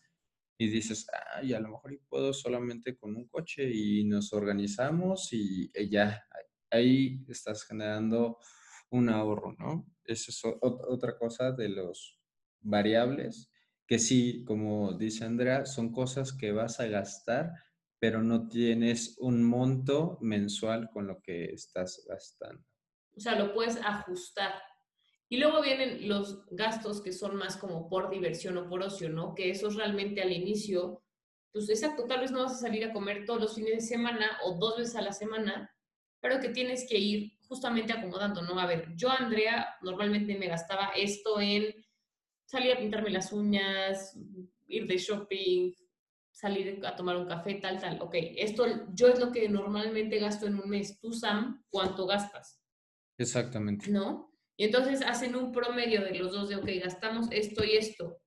Y 0.57 0.69
dices, 0.69 1.07
ay, 1.33 1.53
a 1.53 1.59
lo 1.59 1.69
mejor 1.69 1.99
puedo 2.07 2.33
solamente 2.33 2.95
con 2.97 3.15
un 3.15 3.27
coche 3.27 3.69
y 3.71 4.03
nos 4.03 4.31
organizamos 4.33 5.29
y, 5.33 5.71
ya, 5.89 6.23
ahí 6.69 7.23
estás 7.27 7.63
generando 7.63 8.37
un 8.91 9.09
ahorro, 9.09 9.55
¿no? 9.57 9.87
Esa 10.05 10.31
es 10.31 10.41
otra 10.43 11.17
cosa 11.17 11.51
de 11.51 11.69
los 11.69 12.19
variables 12.59 13.49
que 13.87 13.97
sí, 13.99 14.43
como 14.45 14.93
dice 14.93 15.25
Andrea, 15.25 15.65
son 15.65 15.91
cosas 15.91 16.31
que 16.31 16.51
vas 16.51 16.79
a 16.79 16.85
gastar 16.85 17.51
pero 18.01 18.23
no 18.23 18.47
tienes 18.47 19.15
un 19.19 19.43
monto 19.43 20.17
mensual 20.21 20.89
con 20.89 21.05
lo 21.05 21.21
que 21.21 21.45
estás 21.53 22.03
gastando. 22.09 22.65
O 23.15 23.19
sea, 23.19 23.37
lo 23.37 23.53
puedes 23.53 23.77
ajustar. 23.77 24.53
Y 25.31 25.37
luego 25.37 25.61
vienen 25.61 26.09
los 26.09 26.45
gastos 26.51 27.01
que 27.01 27.13
son 27.13 27.37
más 27.37 27.55
como 27.55 27.87
por 27.87 28.09
diversión 28.09 28.57
o 28.57 28.67
por 28.67 28.83
ocio, 28.83 29.07
¿no? 29.07 29.33
Que 29.33 29.49
eso 29.49 29.69
es 29.69 29.75
realmente 29.75 30.21
al 30.21 30.33
inicio, 30.33 31.01
pues 31.53 31.69
exacto, 31.69 32.05
tal 32.05 32.19
vez 32.19 32.31
no 32.31 32.43
vas 32.43 32.51
a 32.51 32.57
salir 32.57 32.83
a 32.83 32.91
comer 32.91 33.23
todos 33.23 33.39
los 33.39 33.55
fines 33.55 33.75
de 33.75 33.79
semana 33.79 34.39
o 34.43 34.57
dos 34.59 34.77
veces 34.77 34.97
a 34.97 35.01
la 35.01 35.13
semana, 35.13 35.73
pero 36.19 36.41
que 36.41 36.49
tienes 36.49 36.85
que 36.85 36.97
ir 36.97 37.31
justamente 37.47 37.93
acomodando, 37.93 38.41
¿no? 38.41 38.59
A 38.59 38.65
ver, 38.65 38.93
yo, 38.97 39.09
Andrea, 39.09 39.69
normalmente 39.81 40.37
me 40.37 40.49
gastaba 40.49 40.91
esto 40.97 41.39
en 41.39 41.75
salir 42.43 42.73
a 42.73 42.79
pintarme 42.79 43.09
las 43.09 43.31
uñas, 43.31 44.19
ir 44.67 44.85
de 44.85 44.97
shopping, 44.97 45.71
salir 46.29 46.85
a 46.85 46.93
tomar 46.93 47.15
un 47.15 47.27
café, 47.27 47.53
tal, 47.53 47.79
tal. 47.79 48.01
Ok, 48.01 48.15
esto 48.35 48.65
yo 48.93 49.07
es 49.07 49.17
lo 49.17 49.31
que 49.31 49.47
normalmente 49.47 50.19
gasto 50.19 50.45
en 50.45 50.59
un 50.59 50.69
mes. 50.69 50.99
Tú, 50.99 51.13
Sam, 51.13 51.63
¿cuánto 51.69 52.05
gastas? 52.05 52.61
Exactamente. 53.17 53.89
¿No? 53.89 54.30
Y 54.61 54.65
entonces 54.65 55.01
hacen 55.01 55.35
un 55.35 55.51
promedio 55.51 56.03
de 56.03 56.13
los 56.13 56.33
dos 56.33 56.47
de, 56.47 56.55
ok, 56.55 56.69
gastamos 56.83 57.25
esto 57.31 57.63
y 57.63 57.77
esto. 57.77 58.19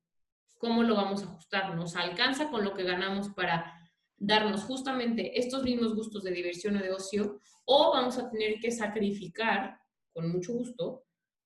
¿Cómo 0.59 0.83
lo 0.83 0.97
vamos 0.97 1.23
a 1.23 1.27
ajustar? 1.27 1.77
¿Nos 1.77 1.95
alcanza 1.95 2.51
con 2.51 2.65
lo 2.65 2.75
que 2.75 2.83
ganamos 2.83 3.29
para 3.29 3.73
darnos 4.17 4.65
justamente 4.65 5.39
estos 5.39 5.63
mismos 5.63 5.95
gustos 5.95 6.25
de 6.25 6.33
diversión 6.33 6.77
o 6.77 6.83
de 6.83 6.91
ocio? 6.91 7.39
¿O 7.65 7.93
vamos 7.93 8.19
a 8.19 8.29
tener 8.33 8.59
que 8.59 8.73
sacrificar, 8.73 9.79
con 10.13 10.29
mucho 10.33 10.55
gusto, 10.55 11.05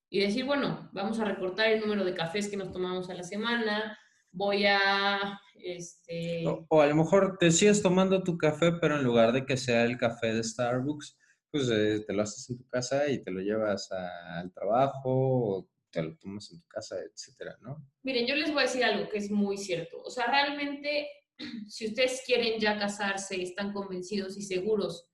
y 0.09 0.21
decir, 0.21 0.45
bueno, 0.45 0.89
vamos 0.91 1.19
a 1.19 1.25
recortar 1.25 1.67
el 1.67 1.81
número 1.81 2.03
de 2.03 2.15
cafés 2.15 2.49
que 2.49 2.57
nos 2.57 2.71
tomamos 2.71 3.11
a 3.11 3.13
la 3.13 3.21
semana, 3.21 3.95
voy 4.31 4.65
a... 4.65 5.39
Este... 5.53 6.45
O, 6.47 6.81
a 6.81 6.87
lo 6.87 6.95
mejor 6.95 7.37
te 7.39 7.51
sigues 7.51 7.83
tomando 7.83 8.23
tu 8.23 8.39
café, 8.39 8.71
pero 8.81 8.95
en 8.95 9.03
lugar 9.03 9.33
de 9.33 9.45
que 9.45 9.55
sea 9.55 9.83
el 9.83 9.97
café 9.97 10.33
de 10.33 10.43
Starbucks, 10.43 11.15
pues 11.51 11.69
eh, 11.69 12.03
te 12.05 12.13
lo 12.13 12.21
haces 12.21 12.49
en 12.49 12.57
tu 12.57 12.67
casa 12.67 13.09
y 13.09 13.23
te 13.23 13.31
lo 13.31 13.41
llevas 13.41 13.91
al 13.91 14.51
trabajo 14.53 15.09
o 15.09 15.69
te 15.89 16.03
lo 16.03 16.15
tomas 16.17 16.51
en 16.51 16.61
tu 16.61 16.67
casa, 16.67 16.97
etcétera, 16.99 17.57
¿no? 17.61 17.83
Miren, 18.03 18.27
yo 18.27 18.35
les 18.35 18.51
voy 18.51 18.59
a 18.59 18.65
decir 18.67 18.83
algo 18.83 19.09
que 19.09 19.17
es 19.17 19.31
muy 19.31 19.57
cierto. 19.57 20.01
O 20.03 20.09
sea, 20.09 20.27
realmente, 20.27 21.09
si 21.67 21.87
ustedes 21.87 22.21
quieren 22.25 22.59
ya 22.59 22.77
casarse, 22.77 23.41
están 23.41 23.73
convencidos 23.73 24.37
y 24.37 24.43
seguros, 24.43 25.09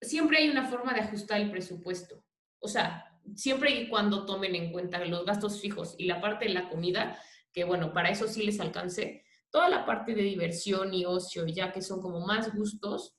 siempre 0.00 0.38
hay 0.38 0.48
una 0.48 0.68
forma 0.68 0.94
de 0.94 1.00
ajustar 1.00 1.40
el 1.40 1.50
presupuesto. 1.50 2.24
O 2.58 2.68
sea, 2.68 3.04
siempre 3.34 3.70
y 3.70 3.88
cuando 3.88 4.24
tomen 4.24 4.54
en 4.54 4.72
cuenta 4.72 5.04
los 5.04 5.24
gastos 5.24 5.60
fijos 5.60 5.94
y 5.98 6.06
la 6.06 6.20
parte 6.20 6.46
de 6.46 6.54
la 6.54 6.68
comida, 6.68 7.18
que 7.52 7.64
bueno, 7.64 7.92
para 7.92 8.10
eso 8.10 8.28
sí 8.28 8.44
les 8.44 8.60
alcancé, 8.60 9.24
toda 9.50 9.68
la 9.68 9.84
parte 9.86 10.14
de 10.14 10.22
diversión 10.22 10.92
y 10.94 11.04
ocio, 11.04 11.46
ya 11.46 11.72
que 11.72 11.82
son 11.82 12.00
como 12.00 12.20
más 12.20 12.54
gustos, 12.54 13.16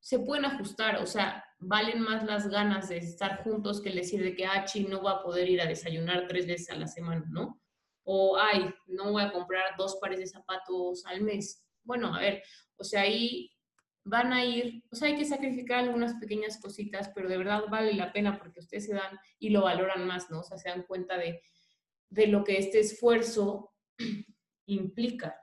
se 0.00 0.18
pueden 0.18 0.46
ajustar, 0.46 0.96
o 1.02 1.06
sea, 1.06 1.44
valen 1.58 2.00
más 2.00 2.24
las 2.24 2.48
ganas 2.48 2.88
de 2.88 2.98
estar 2.98 3.42
juntos 3.44 3.82
que 3.82 3.90
el 3.90 3.96
decir 3.96 4.22
de 4.22 4.34
que, 4.34 4.46
ah, 4.46 4.64
no 4.88 5.02
va 5.02 5.12
a 5.12 5.22
poder 5.22 5.48
ir 5.48 5.60
a 5.60 5.66
desayunar 5.66 6.26
tres 6.26 6.46
veces 6.46 6.70
a 6.70 6.76
la 6.76 6.86
semana, 6.86 7.24
¿no? 7.28 7.60
O, 8.04 8.38
ay, 8.38 8.74
no 8.86 9.12
voy 9.12 9.22
a 9.22 9.32
comprar 9.32 9.76
dos 9.76 9.98
pares 10.00 10.18
de 10.18 10.26
zapatos 10.26 11.04
al 11.04 11.20
mes. 11.20 11.62
Bueno, 11.84 12.14
a 12.14 12.20
ver, 12.20 12.42
o 12.76 12.84
sea, 12.84 13.02
ahí 13.02 13.50
van 14.04 14.32
a 14.32 14.44
ir, 14.44 14.82
o 14.90 14.96
sea, 14.96 15.08
hay 15.08 15.16
que 15.16 15.26
sacrificar 15.26 15.80
algunas 15.80 16.14
pequeñas 16.14 16.58
cositas, 16.58 17.10
pero 17.14 17.28
de 17.28 17.36
verdad 17.36 17.64
vale 17.70 17.92
la 17.92 18.12
pena 18.12 18.38
porque 18.38 18.60
ustedes 18.60 18.86
se 18.86 18.94
dan 18.94 19.18
y 19.38 19.50
lo 19.50 19.62
valoran 19.62 20.06
más, 20.06 20.30
¿no? 20.30 20.40
O 20.40 20.42
sea, 20.42 20.56
se 20.56 20.70
dan 20.70 20.84
cuenta 20.84 21.18
de, 21.18 21.42
de 22.08 22.26
lo 22.26 22.42
que 22.42 22.56
este 22.56 22.80
esfuerzo 22.80 23.74
implica. 24.66 25.36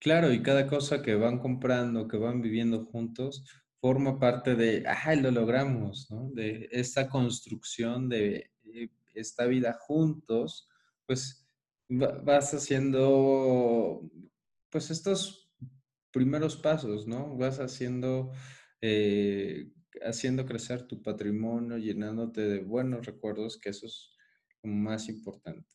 Claro, 0.00 0.32
y 0.32 0.42
cada 0.42 0.66
cosa 0.66 1.02
que 1.02 1.14
van 1.14 1.38
comprando, 1.38 2.08
que 2.08 2.16
van 2.16 2.40
viviendo 2.40 2.86
juntos, 2.86 3.44
forma 3.82 4.16
parte 4.16 4.54
de, 4.54 4.84
ah, 4.86 5.14
lo 5.16 5.32
logramos, 5.32 6.08
¿no? 6.08 6.30
De 6.30 6.68
esta 6.70 7.08
construcción 7.08 8.08
de 8.08 8.52
eh, 8.72 8.88
esta 9.12 9.44
vida 9.46 9.76
juntos, 9.80 10.68
pues 11.04 11.48
vas 11.88 12.54
haciendo, 12.54 14.08
pues 14.70 14.92
estos 14.92 15.50
primeros 16.12 16.54
pasos, 16.56 17.08
¿no? 17.08 17.36
Vas 17.36 17.58
haciendo, 17.58 18.30
eh, 18.80 19.72
haciendo 20.02 20.46
crecer 20.46 20.86
tu 20.86 21.02
patrimonio, 21.02 21.76
llenándote 21.76 22.42
de 22.42 22.60
buenos 22.60 23.04
recuerdos, 23.04 23.58
que 23.58 23.70
eso 23.70 23.86
es 23.86 24.16
lo 24.62 24.70
más 24.70 25.08
importante. 25.08 25.68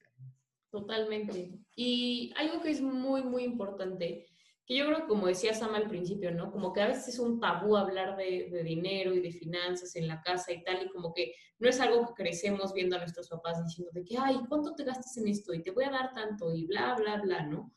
Totalmente. 0.72 1.60
Y 1.76 2.34
algo 2.38 2.62
que 2.62 2.72
es 2.72 2.82
muy, 2.82 3.22
muy 3.24 3.44
importante, 3.44 4.28
que 4.68 4.76
yo 4.76 4.86
creo 4.86 4.98
que 5.00 5.08
como 5.08 5.28
decía 5.28 5.54
Sam 5.54 5.76
al 5.76 5.88
principio, 5.88 6.30
¿no? 6.32 6.52
Como 6.52 6.74
que 6.74 6.82
a 6.82 6.88
veces 6.88 7.08
es 7.08 7.20
un 7.20 7.40
tabú 7.40 7.78
hablar 7.78 8.18
de, 8.18 8.50
de, 8.52 8.64
dinero 8.64 9.14
y 9.14 9.22
de 9.22 9.32
finanzas 9.32 9.96
en 9.96 10.10
la 10.10 10.22
casa 10.22 10.52
y 10.52 10.62
tal, 10.62 10.86
y 10.86 10.90
como 10.90 11.14
que 11.14 11.34
no 11.58 11.70
es 11.70 11.80
algo 11.80 12.06
que 12.08 12.24
crecemos 12.24 12.74
viendo 12.74 12.98
a 12.98 13.00
nuestros 13.00 13.30
papás 13.30 13.64
diciendo 13.64 13.92
de 13.94 14.04
que, 14.04 14.18
ay, 14.18 14.42
¿cuánto 14.50 14.76
te 14.76 14.84
gastas 14.84 15.16
en 15.16 15.30
esto? 15.30 15.54
Y 15.54 15.64
te 15.64 15.72
voy 15.72 15.86
a 15.86 15.90
dar 15.90 16.14
tanto 16.14 16.54
y 16.54 16.66
bla, 16.66 16.96
bla, 16.96 17.22
bla, 17.22 17.44
¿no? 17.44 17.74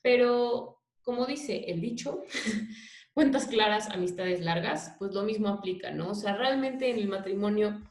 Pero, 0.00 0.82
como 1.02 1.26
dice 1.26 1.66
el 1.68 1.82
dicho, 1.82 2.24
cuentas 3.12 3.46
claras, 3.46 3.90
amistades 3.90 4.40
largas, 4.40 4.94
pues 4.98 5.12
lo 5.12 5.22
mismo 5.22 5.48
aplica, 5.48 5.90
¿no? 5.90 6.12
O 6.12 6.14
sea, 6.14 6.34
realmente 6.34 6.88
en 6.88 6.96
el 6.96 7.08
matrimonio, 7.08 7.82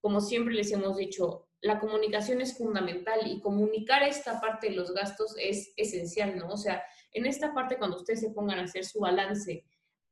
como 0.00 0.20
siempre 0.20 0.54
les 0.54 0.70
hemos 0.70 0.96
dicho, 0.96 1.48
la 1.60 1.80
comunicación 1.80 2.40
es 2.40 2.56
fundamental 2.56 3.20
y 3.26 3.40
comunicar 3.40 4.02
esta 4.02 4.40
parte 4.40 4.70
de 4.70 4.76
los 4.76 4.92
gastos 4.92 5.34
es 5.38 5.72
esencial, 5.76 6.36
¿no? 6.36 6.48
O 6.48 6.56
sea, 6.56 6.82
en 7.12 7.26
esta 7.26 7.52
parte 7.52 7.78
cuando 7.78 7.96
ustedes 7.96 8.20
se 8.20 8.30
pongan 8.30 8.58
a 8.58 8.64
hacer 8.64 8.84
su 8.84 9.00
balance 9.00 9.64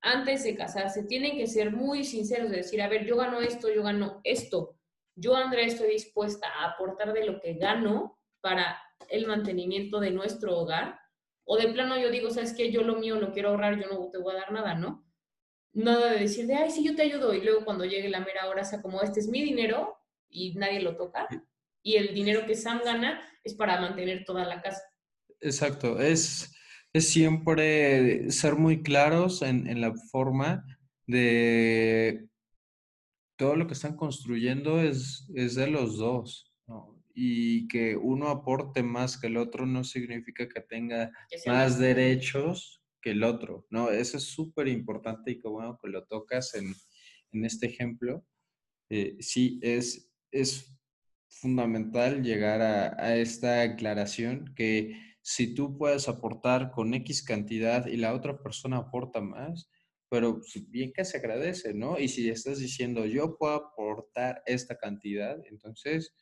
antes 0.02 0.45
de 0.45 0.57
casarse, 0.57 1.04
tienen 1.04 1.37
que 1.37 1.47
ser 1.47 1.73
muy 1.73 2.04
sinceros 2.04 2.50
de 2.50 2.59
decir, 2.59 2.80
a 2.80 2.88
ver, 2.88 3.04
yo 3.04 3.16
gano 3.16 3.40
esto, 3.40 3.69
yo 3.69 3.83
gano 3.83 4.21
esto. 4.25 4.78
Yo, 5.14 5.35
Andrea, 5.35 5.66
estoy 5.66 5.90
dispuesta 5.90 6.49
a 6.49 6.71
aportar 6.71 7.12
de 7.12 7.26
lo 7.26 7.40
que 7.40 7.54
gano 7.54 8.19
para 8.40 8.80
el 9.09 9.26
mantenimiento 9.26 10.00
de 10.00 10.11
nuestro 10.11 10.59
hogar. 10.59 10.99
O 11.45 11.57
de 11.57 11.69
plano 11.69 11.99
yo 11.99 12.11
digo, 12.11 12.30
¿sabes 12.30 12.54
qué? 12.54 12.71
Yo 12.71 12.83
lo 12.83 12.97
mío 12.97 13.16
lo 13.16 13.33
quiero 13.33 13.50
ahorrar, 13.50 13.78
yo 13.78 13.88
no 13.88 14.09
te 14.11 14.19
voy 14.19 14.35
a 14.35 14.38
dar 14.38 14.52
nada, 14.52 14.75
¿no? 14.75 15.04
Nada 15.73 16.12
de 16.12 16.21
decir 16.21 16.47
de, 16.47 16.54
ay, 16.54 16.71
sí, 16.71 16.83
yo 16.85 16.95
te 16.95 17.02
ayudo. 17.02 17.35
Y 17.35 17.42
luego 17.42 17.64
cuando 17.64 17.85
llegue 17.85 18.09
la 18.09 18.21
mera 18.21 18.49
hora, 18.49 18.64
sea 18.64 18.80
como, 18.80 19.02
este 19.02 19.21
es 19.21 19.28
mi 19.28 19.42
dinero, 19.42 19.99
y 20.30 20.54
nadie 20.54 20.80
lo 20.80 20.97
toca. 20.97 21.28
Y 21.83 21.97
el 21.97 22.14
dinero 22.14 22.47
que 22.47 22.54
Sam 22.54 22.80
gana 22.85 23.21
es 23.45 23.54
para 23.54 23.80
mantener 23.80 24.25
toda 24.25 24.45
la 24.45 24.62
casa. 24.62 24.83
Exacto, 25.40 25.99
es, 26.00 26.54
es 26.93 27.09
siempre 27.09 28.31
ser 28.31 28.57
muy 28.57 28.83
claros 28.83 29.43
en, 29.43 29.67
en, 29.67 29.81
la 29.81 29.95
forma 30.11 30.65
de 31.07 32.29
todo 33.37 33.57
lo 33.57 33.67
que 33.67 33.75
están 33.75 33.97
construyendo 33.97 34.81
es, 34.81 35.29
es 35.35 35.55
de 35.55 35.69
los 35.69 35.99
dos. 35.99 36.53
¿no? 36.67 37.03
Y 37.15 37.69
que 37.69 37.97
uno 37.97 38.29
aporte 38.29 38.83
más 38.83 39.19
que 39.19 39.29
el 39.29 39.37
otro 39.37 39.67
no 39.67 39.85
significa 39.85 40.49
que 40.49 40.61
tenga 40.61 41.11
que 41.29 41.51
más 41.51 41.79
derechos 41.79 42.83
que 43.01 43.13
el 43.13 43.25
otro. 43.25 43.67
No, 43.71 43.91
eso 43.91 44.17
es 44.17 44.25
súper 44.25 44.69
importante 44.69 45.33
y 45.33 45.41
que 45.41 45.49
bueno 45.49 45.79
que 45.83 45.89
lo 45.89 46.05
tocas 46.05 46.55
en, 46.55 46.75
en 47.33 47.45
este 47.45 47.67
ejemplo. 47.67 48.25
Eh, 48.91 49.17
sí, 49.21 49.59
es, 49.63 50.11
es 50.31 50.77
fundamental 51.29 52.23
llegar 52.23 52.61
a, 52.61 53.03
a, 53.03 53.17
esta 53.17 53.63
aclaración 53.63 54.53
que 54.57 55.10
si 55.23 55.55
tú 55.55 55.77
puedes 55.77 56.09
aportar 56.09 56.71
con 56.71 56.95
X 56.95 57.23
cantidad 57.23 57.87
y 57.87 57.97
la 57.97 58.15
otra 58.15 58.39
persona 58.43 58.79
aporta 58.79 59.21
más, 59.21 59.69
pero 60.09 60.41
bien 60.69 60.93
que 60.93 61.05
se 61.05 61.19
agradece, 61.19 61.73
¿no? 61.73 61.99
Y 61.99 62.09
si 62.09 62.29
estás 62.29 62.59
diciendo 62.59 63.07
yo 63.07 63.37
puedo 63.37 63.55
aportar 63.55 64.43
esta 64.47 64.77
cantidad, 64.77 65.39
entonces 65.47 66.15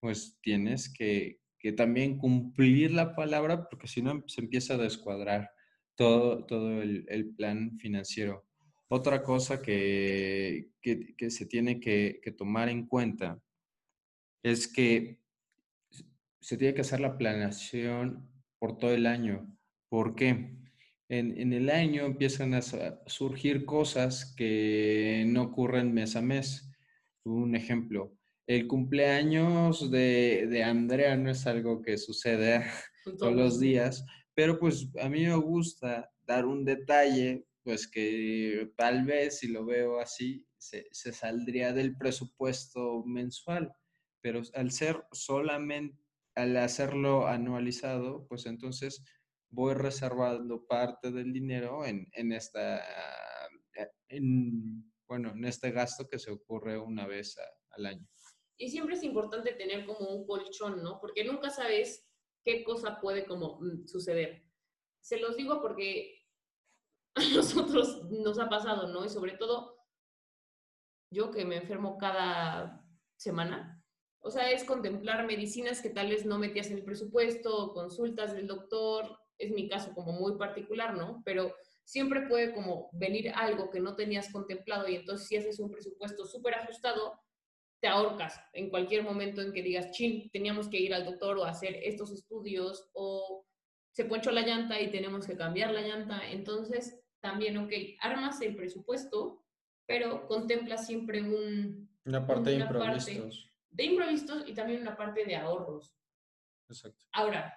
pues 0.00 0.38
tienes 0.42 0.92
que, 0.92 1.40
que 1.58 1.72
también 1.72 2.18
cumplir 2.18 2.92
la 2.92 3.14
palabra 3.14 3.68
porque 3.68 3.86
si 3.86 4.02
no 4.02 4.24
se 4.26 4.40
empieza 4.40 4.74
a 4.74 4.78
descuadrar 4.78 5.50
todo, 5.94 6.44
todo 6.46 6.82
el, 6.82 7.04
el 7.08 7.34
plan 7.34 7.78
financiero. 7.78 8.46
Otra 8.88 9.22
cosa 9.22 9.60
que, 9.60 10.70
que, 10.80 11.14
que 11.16 11.30
se 11.30 11.46
tiene 11.46 11.78
que, 11.78 12.20
que 12.22 12.32
tomar 12.32 12.68
en 12.68 12.86
cuenta 12.86 13.42
es 14.42 14.66
que 14.66 15.20
se 16.40 16.56
tiene 16.56 16.74
que 16.74 16.80
hacer 16.80 17.00
la 17.00 17.18
planeación 17.18 18.37
por 18.58 18.78
todo 18.78 18.92
el 18.92 19.06
año. 19.06 19.46
¿Por 19.88 20.14
qué? 20.14 20.56
En, 21.08 21.38
en, 21.40 21.52
el 21.52 21.70
año 21.70 22.04
empiezan 22.04 22.54
a 22.54 22.60
surgir 23.06 23.64
cosas 23.64 24.34
que 24.36 25.24
no 25.26 25.44
ocurren 25.44 25.94
mes 25.94 26.16
a 26.16 26.22
mes. 26.22 26.70
Un 27.24 27.54
ejemplo, 27.54 28.14
el 28.46 28.66
cumpleaños 28.66 29.90
de, 29.90 30.46
de 30.50 30.64
Andrea 30.64 31.16
no 31.16 31.30
es 31.30 31.46
algo 31.46 31.80
que 31.80 31.96
sucede 31.96 32.64
todos 33.18 33.34
los 33.34 33.60
días, 33.60 34.04
pero 34.34 34.58
pues 34.58 34.88
a 35.00 35.08
mí 35.08 35.24
me 35.24 35.36
gusta 35.36 36.10
dar 36.26 36.44
un 36.44 36.64
detalle, 36.64 37.46
pues 37.62 37.88
que 37.88 38.70
tal 38.76 39.04
vez 39.04 39.38
si 39.38 39.48
lo 39.48 39.64
veo 39.64 39.98
así, 39.98 40.46
se, 40.58 40.86
se 40.90 41.12
saldría 41.12 41.72
del 41.72 41.96
presupuesto 41.96 43.02
mensual 43.04 43.72
pero 44.20 44.42
al 44.54 44.70
ser 44.70 45.04
solamente, 45.12 45.96
al 46.38 46.56
hacerlo 46.56 47.26
anualizado, 47.26 48.24
pues 48.28 48.46
entonces 48.46 49.04
voy 49.50 49.74
reservando 49.74 50.64
parte 50.66 51.10
del 51.10 51.32
dinero 51.32 51.84
en, 51.84 52.06
en 52.12 52.32
esta, 52.32 52.78
eh, 52.78 53.88
en, 54.08 54.92
bueno, 55.08 55.30
en 55.30 55.44
este 55.44 55.72
gasto 55.72 56.06
que 56.08 56.20
se 56.20 56.30
ocurre 56.30 56.78
una 56.78 57.08
vez 57.08 57.36
al 57.70 57.86
año. 57.86 58.06
Y 58.56 58.70
siempre 58.70 58.94
es 58.94 59.02
importante 59.02 59.52
tener 59.54 59.84
como 59.84 60.10
un 60.10 60.26
colchón, 60.28 60.80
¿no? 60.80 61.00
Porque 61.00 61.24
nunca 61.24 61.50
sabes 61.50 62.08
qué 62.44 62.62
cosa 62.62 63.00
puede 63.00 63.26
como 63.26 63.58
mm, 63.60 63.88
suceder. 63.88 64.44
Se 65.00 65.18
los 65.18 65.36
digo 65.36 65.60
porque 65.60 66.24
a 67.16 67.22
nosotros 67.34 68.08
nos 68.10 68.38
ha 68.38 68.48
pasado, 68.48 68.92
¿no? 68.92 69.04
Y 69.04 69.08
sobre 69.08 69.32
todo 69.32 69.76
yo 71.10 71.32
que 71.32 71.44
me 71.44 71.56
enfermo 71.56 71.98
cada 71.98 72.84
semana, 73.16 73.77
o 74.20 74.30
sea, 74.30 74.50
es 74.50 74.64
contemplar 74.64 75.26
medicinas 75.26 75.80
que 75.80 75.90
tal 75.90 76.10
vez 76.10 76.26
no 76.26 76.38
metías 76.38 76.70
en 76.70 76.78
el 76.78 76.84
presupuesto, 76.84 77.72
consultas 77.72 78.34
del 78.34 78.46
doctor, 78.46 79.18
es 79.38 79.52
mi 79.52 79.68
caso 79.68 79.94
como 79.94 80.12
muy 80.12 80.36
particular, 80.36 80.96
¿no? 80.96 81.22
Pero 81.24 81.54
siempre 81.84 82.22
puede 82.28 82.52
como 82.52 82.90
venir 82.92 83.32
algo 83.34 83.70
que 83.70 83.80
no 83.80 83.94
tenías 83.94 84.30
contemplado 84.30 84.88
y 84.88 84.96
entonces 84.96 85.28
si 85.28 85.36
haces 85.36 85.60
un 85.60 85.70
presupuesto 85.70 86.26
súper 86.26 86.54
ajustado, 86.54 87.18
te 87.80 87.88
ahorcas 87.88 88.40
en 88.52 88.70
cualquier 88.70 89.04
momento 89.04 89.40
en 89.40 89.52
que 89.52 89.62
digas, 89.62 89.92
chin, 89.92 90.28
teníamos 90.32 90.68
que 90.68 90.78
ir 90.78 90.92
al 90.92 91.04
doctor 91.04 91.38
o 91.38 91.44
hacer 91.44 91.76
estos 91.82 92.10
estudios 92.10 92.90
o 92.92 93.46
se 93.92 94.04
ponchó 94.04 94.32
la 94.32 94.42
llanta 94.42 94.80
y 94.80 94.90
tenemos 94.90 95.26
que 95.26 95.36
cambiar 95.36 95.70
la 95.70 95.82
llanta. 95.82 96.28
Entonces, 96.30 97.00
también, 97.20 97.56
ok, 97.56 97.72
armas 98.00 98.40
el 98.42 98.56
presupuesto, 98.56 99.44
pero 99.86 100.26
contempla 100.26 100.76
siempre 100.76 101.22
un... 101.22 101.88
Una 102.04 102.26
parte 102.26 102.54
una 102.56 102.66
de 102.66 102.72
imprevistos. 102.72 103.14
Parte 103.14 103.47
de 103.70 103.84
imprevistos 103.84 104.48
y 104.48 104.54
también 104.54 104.82
una 104.82 104.96
parte 104.96 105.24
de 105.24 105.36
ahorros. 105.36 105.96
Exacto. 106.68 107.04
Ahora, 107.12 107.54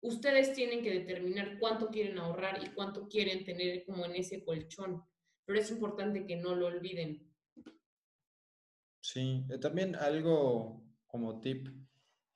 ustedes 0.00 0.52
tienen 0.54 0.82
que 0.82 0.90
determinar 0.90 1.58
cuánto 1.58 1.88
quieren 1.88 2.18
ahorrar 2.18 2.62
y 2.64 2.70
cuánto 2.70 3.08
quieren 3.08 3.44
tener 3.44 3.84
como 3.84 4.04
en 4.04 4.16
ese 4.16 4.44
colchón, 4.44 5.02
pero 5.44 5.58
es 5.58 5.70
importante 5.70 6.26
que 6.26 6.36
no 6.36 6.54
lo 6.54 6.66
olviden. 6.66 7.26
Sí, 9.00 9.44
eh, 9.50 9.58
también 9.58 9.96
algo 9.96 10.84
como 11.06 11.40
tip 11.40 11.68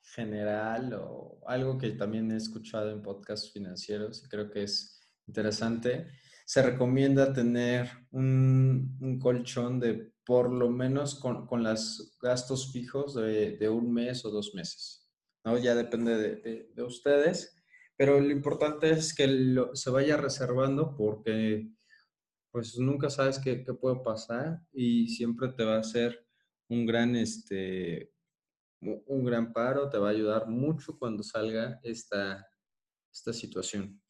general 0.02 0.94
o 0.94 1.40
algo 1.46 1.78
que 1.78 1.90
también 1.90 2.30
he 2.32 2.36
escuchado 2.36 2.90
en 2.90 3.02
podcasts 3.02 3.52
financieros 3.52 4.24
y 4.24 4.28
creo 4.28 4.50
que 4.50 4.64
es 4.64 5.00
interesante, 5.26 6.08
se 6.52 6.60
recomienda 6.60 7.32
tener 7.32 7.88
un, 8.10 8.98
un 9.00 9.18
colchón 9.18 9.80
de 9.80 10.12
por 10.22 10.52
lo 10.52 10.68
menos 10.68 11.14
con, 11.14 11.46
con 11.46 11.62
los 11.62 12.18
gastos 12.20 12.70
fijos 12.70 13.14
de, 13.14 13.56
de, 13.56 13.70
un 13.70 13.90
mes 13.90 14.22
o 14.26 14.30
dos 14.30 14.54
meses. 14.54 15.10
¿no? 15.46 15.56
Ya 15.56 15.74
depende 15.74 16.18
de, 16.18 16.36
de, 16.36 16.70
de 16.74 16.82
ustedes, 16.82 17.56
pero 17.96 18.20
lo 18.20 18.30
importante 18.30 18.90
es 18.90 19.14
que 19.14 19.26
se 19.72 19.88
vaya 19.88 20.18
reservando 20.18 20.94
porque 20.94 21.70
pues 22.50 22.78
nunca 22.78 23.08
sabes 23.08 23.38
qué, 23.38 23.64
qué, 23.64 23.72
puede 23.72 24.02
pasar 24.04 24.60
y 24.74 25.08
siempre 25.08 25.48
te 25.56 25.64
va 25.64 25.76
a 25.76 25.80
hacer 25.80 26.22
un 26.68 26.84
gran, 26.84 27.16
este, 27.16 28.12
un 28.82 29.24
gran 29.24 29.54
paro, 29.54 29.88
te 29.88 29.96
va 29.96 30.08
a 30.08 30.12
ayudar 30.12 30.48
mucho 30.48 30.98
cuando 30.98 31.22
salga 31.22 31.80
esta, 31.82 32.46
esta 33.10 33.32
situación. 33.32 34.02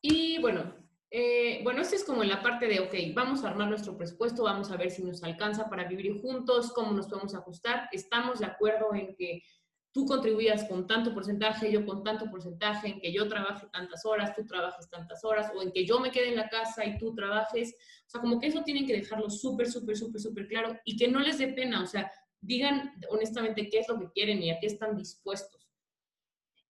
Y 0.00 0.38
bueno, 0.38 0.83
eh, 1.16 1.60
bueno, 1.62 1.80
esto 1.80 1.94
es 1.94 2.02
como 2.02 2.24
la 2.24 2.42
parte 2.42 2.66
de, 2.66 2.80
ok, 2.80 3.14
vamos 3.14 3.44
a 3.44 3.50
armar 3.50 3.68
nuestro 3.68 3.96
presupuesto, 3.96 4.42
vamos 4.42 4.72
a 4.72 4.76
ver 4.76 4.90
si 4.90 5.04
nos 5.04 5.22
alcanza 5.22 5.70
para 5.70 5.84
vivir 5.84 6.20
juntos, 6.20 6.72
cómo 6.72 6.90
nos 6.90 7.06
podemos 7.06 7.36
ajustar. 7.36 7.88
Estamos 7.92 8.40
de 8.40 8.46
acuerdo 8.46 8.92
en 8.92 9.14
que 9.14 9.44
tú 9.92 10.06
contribuyas 10.06 10.64
con 10.64 10.88
tanto 10.88 11.14
porcentaje, 11.14 11.70
yo 11.70 11.86
con 11.86 12.02
tanto 12.02 12.28
porcentaje, 12.28 12.88
en 12.88 13.00
que 13.00 13.12
yo 13.12 13.28
trabaje 13.28 13.68
tantas 13.72 14.04
horas, 14.04 14.34
tú 14.34 14.44
trabajes 14.44 14.90
tantas 14.90 15.24
horas, 15.24 15.52
o 15.54 15.62
en 15.62 15.70
que 15.70 15.86
yo 15.86 16.00
me 16.00 16.10
quede 16.10 16.30
en 16.30 16.36
la 16.36 16.48
casa 16.48 16.84
y 16.84 16.98
tú 16.98 17.14
trabajes. 17.14 17.76
O 18.08 18.10
sea, 18.10 18.20
como 18.20 18.40
que 18.40 18.48
eso 18.48 18.64
tienen 18.64 18.84
que 18.84 18.94
dejarlo 18.94 19.30
súper, 19.30 19.70
súper, 19.70 19.96
súper, 19.96 20.20
súper 20.20 20.48
claro 20.48 20.76
y 20.84 20.96
que 20.96 21.06
no 21.06 21.20
les 21.20 21.38
dé 21.38 21.46
pena. 21.52 21.80
O 21.80 21.86
sea, 21.86 22.10
digan 22.40 22.92
honestamente 23.08 23.68
qué 23.70 23.78
es 23.78 23.88
lo 23.88 24.00
que 24.00 24.10
quieren 24.10 24.42
y 24.42 24.50
a 24.50 24.58
qué 24.58 24.66
están 24.66 24.96
dispuestos. 24.96 25.64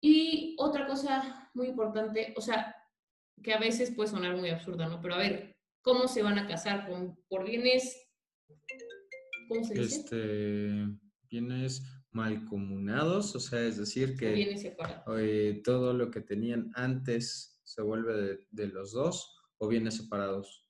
Y 0.03 0.55
otra 0.59 0.87
cosa 0.87 1.51
muy 1.55 1.69
importante, 1.69 2.35
o 2.37 2.43
sea, 2.43 2.77
que 3.43 3.53
a 3.53 3.59
veces 3.59 3.91
puede 3.91 4.11
sonar 4.11 4.37
muy 4.37 4.51
absurda, 4.51 4.89
¿no? 4.89 5.01
Pero 5.01 5.15
a 5.15 5.19
ver, 5.19 5.57
¿cómo 5.83 6.09
se 6.09 6.23
van 6.23 6.39
a 6.39 6.47
casar? 6.47 6.87
¿Con, 6.89 7.17
¿Por 7.29 7.45
bienes? 7.45 8.07
¿Cómo 9.49 9.65
se 9.65 9.75
dice? 9.75 9.97
Este, 9.97 10.87
bienes 11.29 11.83
malcomunados, 12.11 13.35
o 13.35 13.41
sea, 13.41 13.61
es 13.61 13.77
decir, 13.77 14.17
que 14.17 14.33
bienes 14.33 14.63
separados. 14.63 15.05
Eh, 15.21 15.61
todo 15.65 15.93
lo 15.93 16.11
que 16.11 16.21
tenían 16.21 16.71
antes 16.75 17.55
¿Se 17.65 17.83
vuelve 17.83 18.15
de, 18.15 18.47
de 18.51 18.69
los 18.69 18.93
dos 18.93 19.37
o 19.59 19.67
viene 19.67 19.91
separados? 19.91 20.65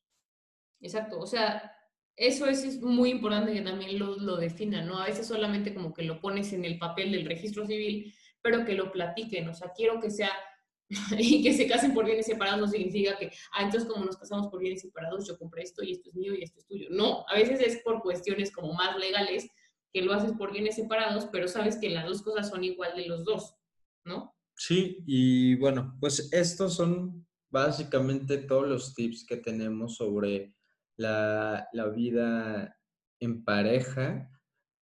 Exacto, 0.80 1.18
o 1.18 1.26
sea, 1.26 1.72
eso 2.16 2.46
es, 2.46 2.64
es 2.64 2.80
muy 2.80 3.10
importante 3.10 3.52
que 3.52 3.62
también 3.62 3.98
lo, 3.98 4.16
lo 4.16 4.36
definan, 4.36 4.86
¿no? 4.86 4.98
A 4.98 5.06
veces 5.06 5.26
solamente 5.26 5.74
como 5.74 5.92
que 5.92 6.02
lo 6.02 6.20
pones 6.20 6.52
en 6.52 6.64
el 6.64 6.78
papel 6.78 7.12
del 7.12 7.26
registro 7.26 7.66
civil, 7.66 8.14
pero 8.40 8.64
que 8.64 8.74
lo 8.74 8.92
platiquen, 8.92 9.48
o 9.48 9.54
sea, 9.54 9.72
quiero 9.76 10.00
que 10.00 10.10
sea, 10.10 10.30
y 11.18 11.42
que 11.42 11.54
se 11.54 11.66
casen 11.66 11.94
por 11.94 12.04
bienes 12.04 12.26
separados 12.26 12.60
no 12.60 12.68
significa 12.68 13.16
que, 13.16 13.30
ah, 13.52 13.62
entonces 13.62 13.88
como 13.88 14.04
nos 14.04 14.16
casamos 14.16 14.48
por 14.48 14.60
bienes 14.60 14.82
separados, 14.82 15.26
yo 15.26 15.38
compré 15.38 15.62
esto 15.62 15.82
y 15.82 15.92
esto 15.92 16.10
es 16.10 16.16
mío 16.16 16.34
y 16.34 16.42
esto 16.42 16.58
es 16.58 16.66
tuyo. 16.66 16.88
No, 16.90 17.24
a 17.28 17.34
veces 17.34 17.60
es 17.60 17.82
por 17.82 18.02
cuestiones 18.02 18.52
como 18.52 18.72
más 18.74 18.96
legales 18.98 19.48
que 19.92 20.02
lo 20.02 20.12
haces 20.12 20.32
por 20.32 20.52
bienes 20.52 20.74
separados, 20.74 21.26
pero 21.30 21.48
sabes 21.48 21.76
que 21.76 21.88
las 21.88 22.04
dos 22.04 22.22
cosas 22.22 22.48
son 22.48 22.64
igual 22.64 22.96
de 22.96 23.06
los 23.06 23.24
dos, 23.24 23.54
¿no? 24.04 24.34
Sí, 24.56 25.02
y 25.06 25.54
bueno, 25.56 25.96
pues 26.00 26.32
estos 26.32 26.74
son 26.74 27.26
básicamente 27.50 28.38
todos 28.38 28.68
los 28.68 28.94
tips 28.94 29.24
que 29.24 29.36
tenemos 29.36 29.96
sobre 29.96 30.54
la, 30.96 31.68
la 31.72 31.88
vida 31.88 32.76
en 33.20 33.44
pareja. 33.44 34.30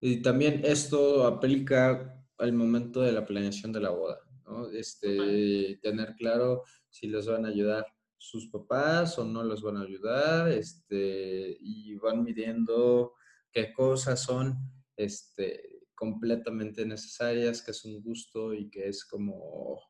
Y 0.00 0.22
también 0.22 0.62
esto 0.64 1.26
aplica 1.26 2.18
al 2.38 2.52
momento 2.52 3.02
de 3.02 3.12
la 3.12 3.24
planeación 3.24 3.72
de 3.72 3.80
la 3.80 3.90
boda, 3.90 4.18
¿no? 4.52 4.70
Este, 4.70 5.78
tener 5.82 6.14
claro 6.16 6.62
si 6.90 7.08
les 7.08 7.26
van 7.26 7.46
a 7.46 7.48
ayudar 7.48 7.86
sus 8.18 8.48
papás 8.48 9.18
o 9.18 9.24
no 9.24 9.42
los 9.42 9.62
van 9.62 9.78
a 9.78 9.82
ayudar, 9.82 10.48
este, 10.50 11.56
y 11.60 11.96
van 11.96 12.22
midiendo 12.22 13.14
qué 13.50 13.72
cosas 13.72 14.22
son 14.22 14.56
este, 14.96 15.80
completamente 15.94 16.86
necesarias, 16.86 17.62
que 17.62 17.72
es 17.72 17.84
un 17.84 18.00
gusto 18.02 18.54
y 18.54 18.70
que 18.70 18.88
es 18.88 19.04
como 19.04 19.80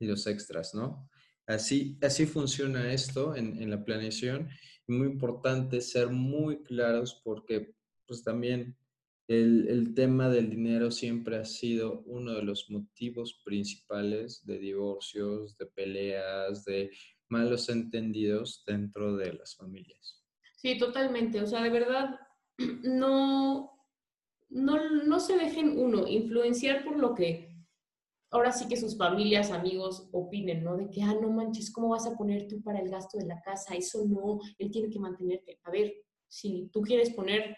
los 0.00 0.26
extras, 0.26 0.74
¿no? 0.74 1.08
Así, 1.46 1.98
así 2.02 2.26
funciona 2.26 2.92
esto 2.92 3.34
en, 3.34 3.60
en 3.62 3.70
la 3.70 3.84
planeación. 3.84 4.48
Muy 4.86 5.06
importante 5.06 5.80
ser 5.80 6.08
muy 6.08 6.62
claros 6.62 7.20
porque 7.24 7.74
pues 8.06 8.22
también 8.22 8.76
el, 9.28 9.68
el, 9.68 9.94
tema 9.94 10.28
del 10.28 10.50
dinero 10.50 10.90
siempre 10.90 11.36
ha 11.36 11.44
sido 11.44 12.00
uno 12.06 12.32
de 12.32 12.42
los 12.42 12.70
motivos 12.70 13.40
principales 13.44 14.44
de 14.44 14.58
divorcios, 14.58 15.56
de 15.58 15.66
peleas, 15.66 16.64
de 16.64 16.90
malos 17.28 17.68
entendidos 17.68 18.64
dentro 18.66 19.16
de 19.16 19.34
las 19.34 19.54
familias. 19.54 20.24
Sí, 20.56 20.78
totalmente. 20.78 21.40
O 21.40 21.46
sea, 21.46 21.62
de 21.62 21.70
verdad, 21.70 22.18
no, 22.82 23.70
no, 24.48 24.90
no 25.04 25.20
se 25.20 25.36
dejen 25.36 25.78
uno 25.78 26.08
influenciar 26.08 26.84
por 26.84 26.96
lo 26.98 27.14
que 27.14 27.48
ahora 28.30 28.52
sí 28.52 28.68
que 28.68 28.76
sus 28.76 28.96
familias, 28.96 29.50
amigos 29.50 30.08
opinen, 30.12 30.64
¿no? 30.64 30.76
De 30.76 30.90
que, 30.90 31.02
ah, 31.02 31.14
no 31.20 31.30
manches, 31.30 31.70
¿cómo 31.70 31.90
vas 31.90 32.06
a 32.06 32.16
poner 32.16 32.46
tú 32.48 32.62
para 32.62 32.80
el 32.80 32.90
gasto 32.90 33.18
de 33.18 33.26
la 33.26 33.40
casa? 33.42 33.74
Eso 33.74 34.04
no, 34.06 34.40
él 34.58 34.70
tiene 34.70 34.90
que 34.90 34.98
mantenerte. 34.98 35.58
A 35.64 35.70
ver, 35.70 35.94
si 36.28 36.68
tú 36.72 36.82
quieres 36.82 37.10
poner 37.10 37.56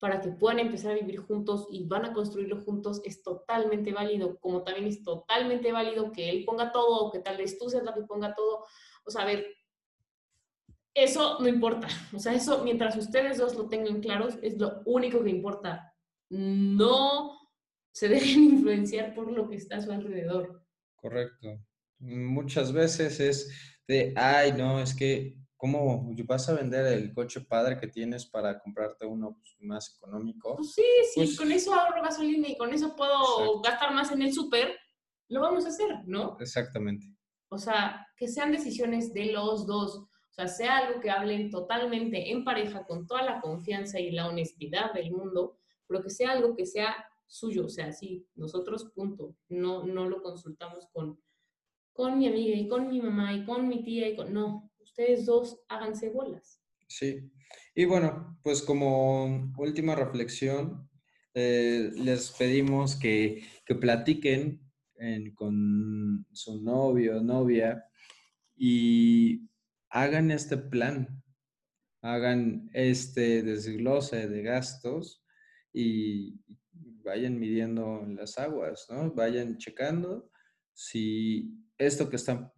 para 0.00 0.20
que 0.20 0.30
puedan 0.30 0.58
empezar 0.58 0.92
a 0.92 0.94
vivir 0.94 1.20
juntos 1.20 1.68
y 1.70 1.86
van 1.86 2.06
a 2.06 2.12
construirlo 2.12 2.60
juntos, 2.62 3.00
es 3.04 3.22
totalmente 3.22 3.92
válido, 3.92 4.38
como 4.40 4.64
también 4.64 4.86
es 4.88 5.02
totalmente 5.04 5.70
válido 5.70 6.10
que 6.10 6.30
él 6.30 6.44
ponga 6.44 6.72
todo 6.72 7.06
o 7.06 7.12
que 7.12 7.20
tal 7.20 7.36
vez 7.36 7.58
tú 7.58 7.68
seas 7.70 7.84
la 7.84 7.94
que 7.94 8.02
ponga 8.02 8.34
todo. 8.34 8.64
O 9.04 9.10
sea, 9.10 9.22
a 9.22 9.26
ver, 9.26 9.46
eso 10.94 11.38
no 11.38 11.48
importa. 11.48 11.86
O 12.14 12.18
sea, 12.18 12.32
eso 12.34 12.64
mientras 12.64 12.96
ustedes 12.96 13.38
dos 13.38 13.54
lo 13.54 13.68
tengan 13.68 14.00
claros, 14.00 14.38
es 14.42 14.58
lo 14.58 14.82
único 14.86 15.22
que 15.22 15.30
importa 15.30 15.86
no 16.30 17.38
se 17.92 18.08
dejen 18.08 18.44
influenciar 18.54 19.14
por 19.14 19.30
lo 19.30 19.48
que 19.48 19.56
está 19.56 19.76
a 19.76 19.82
su 19.82 19.92
alrededor. 19.92 20.64
Correcto. 20.96 21.60
Muchas 21.98 22.72
veces 22.72 23.20
es 23.20 23.52
de, 23.86 24.14
ay, 24.16 24.52
no, 24.52 24.80
es 24.80 24.94
que, 24.94 25.36
¿cómo 25.60 26.10
vas 26.26 26.48
a 26.48 26.54
vender 26.54 26.86
el 26.86 27.12
coche 27.12 27.42
padre 27.42 27.78
que 27.78 27.86
tienes 27.86 28.24
para 28.24 28.58
comprarte 28.58 29.04
uno 29.04 29.36
pues, 29.36 29.56
más 29.60 29.94
económico? 29.94 30.56
Pues 30.56 30.72
sí, 30.72 30.82
sí, 31.12 31.20
pues, 31.20 31.36
con 31.36 31.52
eso 31.52 31.74
ahorro 31.74 32.02
gasolina 32.02 32.48
y 32.48 32.56
con 32.56 32.72
eso 32.72 32.96
puedo 32.96 33.20
exacto. 33.20 33.60
gastar 33.60 33.94
más 33.94 34.10
en 34.10 34.22
el 34.22 34.32
súper, 34.32 34.74
lo 35.28 35.42
vamos 35.42 35.66
a 35.66 35.68
hacer, 35.68 36.00
¿no? 36.06 36.38
Exactamente. 36.40 37.14
O 37.50 37.58
sea, 37.58 38.08
que 38.16 38.26
sean 38.26 38.52
decisiones 38.52 39.12
de 39.12 39.26
los 39.26 39.66
dos. 39.66 39.96
O 39.98 40.32
sea, 40.32 40.48
sea 40.48 40.78
algo 40.78 41.00
que 41.00 41.10
hablen 41.10 41.50
totalmente 41.50 42.30
en 42.30 42.42
pareja, 42.42 42.86
con 42.86 43.06
toda 43.06 43.22
la 43.22 43.40
confianza 43.42 44.00
y 44.00 44.12
la 44.12 44.28
honestidad 44.28 44.94
del 44.94 45.10
mundo, 45.10 45.58
pero 45.86 46.02
que 46.02 46.08
sea 46.08 46.30
algo 46.30 46.56
que 46.56 46.64
sea 46.64 47.04
suyo, 47.26 47.66
o 47.66 47.68
sea, 47.68 47.92
sí, 47.92 48.26
nosotros, 48.34 48.90
punto. 48.94 49.36
No, 49.48 49.84
no 49.84 50.08
lo 50.08 50.22
consultamos 50.22 50.88
con, 50.90 51.20
con 51.92 52.16
mi 52.18 52.28
amiga 52.28 52.56
y 52.56 52.66
con 52.66 52.88
mi 52.88 53.02
mamá 53.02 53.34
y 53.34 53.44
con 53.44 53.68
mi 53.68 53.82
tía 53.84 54.08
y 54.08 54.16
con... 54.16 54.32
No, 54.32 54.69
ustedes 54.90 55.26
dos 55.26 55.60
háganse 55.68 56.10
bolas. 56.10 56.60
Sí. 56.88 57.30
Y 57.74 57.84
bueno, 57.84 58.38
pues 58.42 58.62
como 58.62 59.52
última 59.56 59.94
reflexión, 59.94 60.88
eh, 61.34 61.90
les 61.94 62.32
pedimos 62.32 62.96
que, 62.96 63.44
que 63.64 63.74
platiquen 63.76 64.60
en, 64.96 65.32
con 65.34 66.26
su 66.32 66.62
novio, 66.62 67.22
novia, 67.22 67.84
y 68.56 69.48
hagan 69.88 70.30
este 70.30 70.56
plan, 70.58 71.22
hagan 72.02 72.68
este 72.74 73.42
desglose 73.42 74.28
de 74.28 74.42
gastos 74.42 75.24
y 75.72 76.40
vayan 77.04 77.38
midiendo 77.38 78.04
las 78.06 78.36
aguas, 78.38 78.86
¿no? 78.90 79.12
Vayan 79.12 79.56
checando 79.56 80.30
si 80.74 81.54
esto 81.78 82.10
que 82.10 82.16
están 82.16 82.52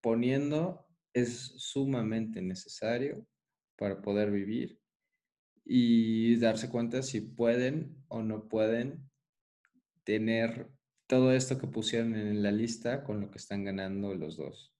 poniendo 0.00 0.86
es 1.12 1.52
sumamente 1.56 2.40
necesario 2.42 3.26
para 3.76 4.00
poder 4.00 4.30
vivir 4.30 4.78
y 5.64 6.36
darse 6.36 6.68
cuenta 6.68 7.02
si 7.02 7.20
pueden 7.20 8.04
o 8.08 8.22
no 8.22 8.48
pueden 8.48 9.08
tener 10.04 10.68
todo 11.06 11.32
esto 11.32 11.58
que 11.58 11.66
pusieron 11.66 12.14
en 12.14 12.42
la 12.42 12.50
lista 12.50 13.04
con 13.04 13.20
lo 13.20 13.30
que 13.30 13.38
están 13.38 13.64
ganando 13.64 14.14
los 14.14 14.36
dos. 14.36 14.72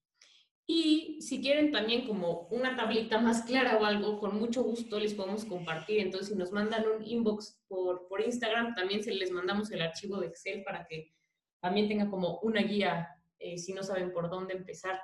Y 0.67 1.19
si 1.21 1.43
quieren 1.43 1.73
también 1.73 2.07
como 2.07 2.47
una 2.51 2.77
tablita 2.77 3.21
más 3.21 3.43
clara 3.43 3.77
o 3.79 3.85
algo, 3.85 4.19
con 4.19 4.39
mucho 4.39 4.63
gusto 4.63 4.99
les 4.99 5.15
podemos 5.15 5.45
compartir. 5.45 6.01
Entonces, 6.01 6.29
si 6.29 6.35
nos 6.37 6.53
mandan 6.53 6.85
un 6.87 7.05
inbox 7.05 7.61
por, 7.69 8.09
por 8.09 8.21
Instagram, 8.21 8.75
también 8.75 9.03
se 9.03 9.13
les 9.13 9.31
mandamos 9.31 9.71
el 9.73 9.83
archivo 9.83 10.21
de 10.21 10.29
Excel 10.29 10.63
para 10.65 10.87
que 10.87 11.13
también 11.61 11.89
tenga 11.89 12.09
como 12.09 12.39
una 12.41 12.63
guía 12.63 13.09
eh, 13.39 13.59
si 13.59 13.73
no 13.73 13.83
saben 13.83 14.13
por 14.13 14.31
dónde 14.31 14.55
empezar. 14.55 15.01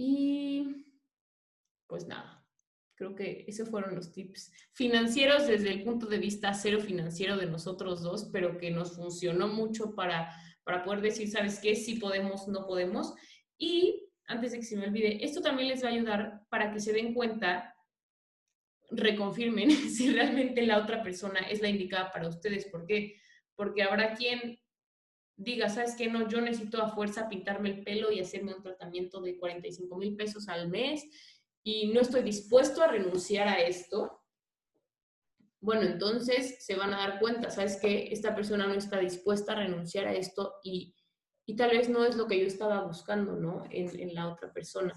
Y 0.00 0.86
pues 1.88 2.06
nada, 2.06 2.46
creo 2.94 3.16
que 3.16 3.44
esos 3.48 3.68
fueron 3.68 3.96
los 3.96 4.12
tips 4.12 4.52
financieros 4.72 5.48
desde 5.48 5.70
el 5.70 5.82
punto 5.82 6.06
de 6.06 6.18
vista 6.18 6.54
cero 6.54 6.78
financiero 6.80 7.36
de 7.36 7.46
nosotros 7.46 8.00
dos, 8.00 8.30
pero 8.32 8.58
que 8.58 8.70
nos 8.70 8.94
funcionó 8.94 9.48
mucho 9.48 9.96
para, 9.96 10.32
para 10.62 10.84
poder 10.84 11.00
decir, 11.00 11.28
¿sabes 11.28 11.58
qué? 11.58 11.74
Si 11.74 11.96
podemos, 11.96 12.46
no 12.46 12.64
podemos. 12.64 13.12
Y 13.58 14.08
antes 14.26 14.52
de 14.52 14.58
que 14.58 14.64
se 14.64 14.76
me 14.76 14.86
olvide, 14.86 15.24
esto 15.24 15.40
también 15.40 15.68
les 15.68 15.82
va 15.82 15.88
a 15.88 15.92
ayudar 15.92 16.42
para 16.48 16.72
que 16.72 16.78
se 16.78 16.92
den 16.92 17.12
cuenta, 17.12 17.74
reconfirmen 18.92 19.70
si 19.90 20.12
realmente 20.12 20.64
la 20.64 20.78
otra 20.78 21.02
persona 21.02 21.40
es 21.40 21.60
la 21.60 21.68
indicada 21.68 22.12
para 22.12 22.28
ustedes. 22.28 22.66
¿Por 22.66 22.86
qué? 22.86 23.16
Porque 23.56 23.82
habrá 23.82 24.14
quien 24.14 24.60
diga, 25.38 25.70
¿sabes 25.70 25.94
qué? 25.96 26.08
No, 26.08 26.28
yo 26.28 26.42
necesito 26.42 26.82
a 26.82 26.90
fuerza 26.90 27.28
pintarme 27.28 27.70
el 27.70 27.84
pelo 27.84 28.12
y 28.12 28.20
hacerme 28.20 28.54
un 28.54 28.62
tratamiento 28.62 29.22
de 29.22 29.38
45 29.38 29.96
mil 29.96 30.14
pesos 30.14 30.48
al 30.48 30.68
mes 30.68 31.06
y 31.64 31.88
no 31.88 32.00
estoy 32.00 32.22
dispuesto 32.22 32.82
a 32.82 32.88
renunciar 32.88 33.48
a 33.48 33.60
esto. 33.62 34.22
Bueno, 35.60 35.82
entonces 35.82 36.64
se 36.64 36.76
van 36.76 36.92
a 36.92 36.98
dar 36.98 37.18
cuenta, 37.18 37.50
¿sabes 37.50 37.78
qué? 37.80 38.08
Esta 38.12 38.34
persona 38.34 38.66
no 38.66 38.74
está 38.74 38.98
dispuesta 38.98 39.52
a 39.52 39.56
renunciar 39.56 40.06
a 40.06 40.12
esto 40.12 40.56
y 40.62 40.94
y 41.48 41.56
tal 41.56 41.70
vez 41.70 41.88
no 41.88 42.04
es 42.04 42.14
lo 42.14 42.26
que 42.26 42.38
yo 42.38 42.46
estaba 42.46 42.82
buscando, 42.82 43.34
¿no? 43.34 43.64
En, 43.70 43.98
en 43.98 44.14
la 44.14 44.28
otra 44.28 44.52
persona. 44.52 44.92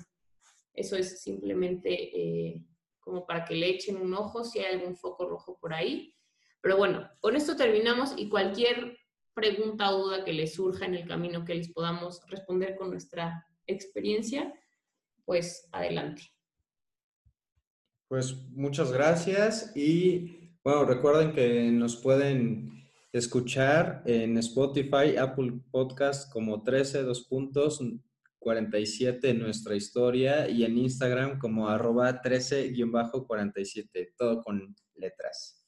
Eso 0.74 0.98
es 0.98 1.22
simplemente 1.22 1.94
eh, 1.94 2.66
como 3.00 3.26
para 3.26 3.46
que 3.46 3.56
le 3.56 3.70
echen 3.70 3.96
un 3.96 4.14
ojo 4.14 4.44
si 4.44 4.60
hay 4.60 4.76
algún 4.76 4.98
foco 4.98 5.30
rojo 5.30 5.58
por 5.62 5.74
ahí. 5.74 6.14
Pero 6.60 6.76
bueno, 6.76 7.10
con 7.22 7.38
esto 7.38 7.56
terminamos 7.56 8.14
y 8.18 8.28
cualquier 8.28 8.98
pregunta 9.34 9.92
o 9.92 10.04
duda 10.04 10.24
que 10.24 10.34
les 10.34 10.54
surja 10.54 10.86
en 10.86 10.96
el 10.96 11.08
camino 11.08 11.46
que 11.46 11.56
les 11.56 11.70
podamos 11.72 12.22
responder 12.28 12.76
con 12.76 12.90
nuestra 12.90 13.46
experiencia, 13.68 14.54
pues 15.26 15.68
adelante. 15.72 16.24
Pues 18.08 18.36
muchas 18.52 18.92
gracias 18.92 19.76
y 19.76 20.52
bueno, 20.64 20.86
recuerden 20.86 21.34
que 21.34 21.72
nos 21.72 21.96
pueden 21.96 22.88
escuchar 23.14 24.04
en 24.06 24.38
Spotify, 24.38 25.18
Apple 25.18 25.54
Podcast 25.72 26.32
como 26.32 26.64
13, 26.64 27.04
dos 27.04 27.26
puntos, 27.28 27.82
47 28.42 29.34
nuestra 29.36 29.76
historia 29.76 30.50
y 30.50 30.66
en 30.66 30.78
Instagram 30.78 31.38
como 31.38 31.70
arroba 31.70 32.22
13-47, 32.22 34.14
todo 34.18 34.42
con 34.42 34.76
letras. 34.96 35.61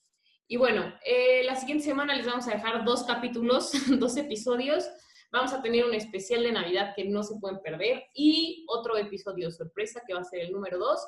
Y 0.53 0.55
bueno, 0.55 0.93
eh, 1.03 1.41
la 1.45 1.55
siguiente 1.55 1.83
semana 1.83 2.15
les 2.15 2.27
vamos 2.27 2.47
a 2.47 2.51
dejar 2.51 2.85
dos 2.85 3.05
capítulos, 3.05 3.71
dos 3.99 4.15
episodios. 4.17 4.87
Vamos 5.31 5.51
a 5.51 5.63
tener 5.63 5.83
un 5.83 5.95
especial 5.95 6.43
de 6.43 6.51
Navidad 6.51 6.93
que 6.95 7.05
no 7.05 7.23
se 7.23 7.39
pueden 7.39 7.59
perder 7.59 8.03
y 8.13 8.63
otro 8.69 8.95
episodio 8.95 9.49
sorpresa 9.49 10.03
que 10.05 10.13
va 10.13 10.19
a 10.19 10.23
ser 10.23 10.41
el 10.41 10.51
número 10.51 10.77
2. 10.77 11.07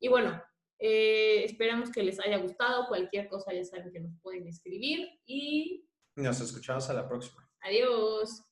Y 0.00 0.08
bueno, 0.08 0.38
eh, 0.78 1.44
esperamos 1.44 1.90
que 1.90 2.02
les 2.02 2.20
haya 2.20 2.36
gustado. 2.36 2.86
Cualquier 2.86 3.26
cosa 3.30 3.54
ya 3.54 3.64
saben 3.64 3.90
que 3.90 4.00
nos 4.00 4.20
pueden 4.20 4.46
escribir 4.46 5.08
y 5.24 5.88
Nos 6.16 6.42
escuchamos 6.42 6.90
a 6.90 6.92
la 6.92 7.08
próxima. 7.08 7.50
adiós. 7.62 8.42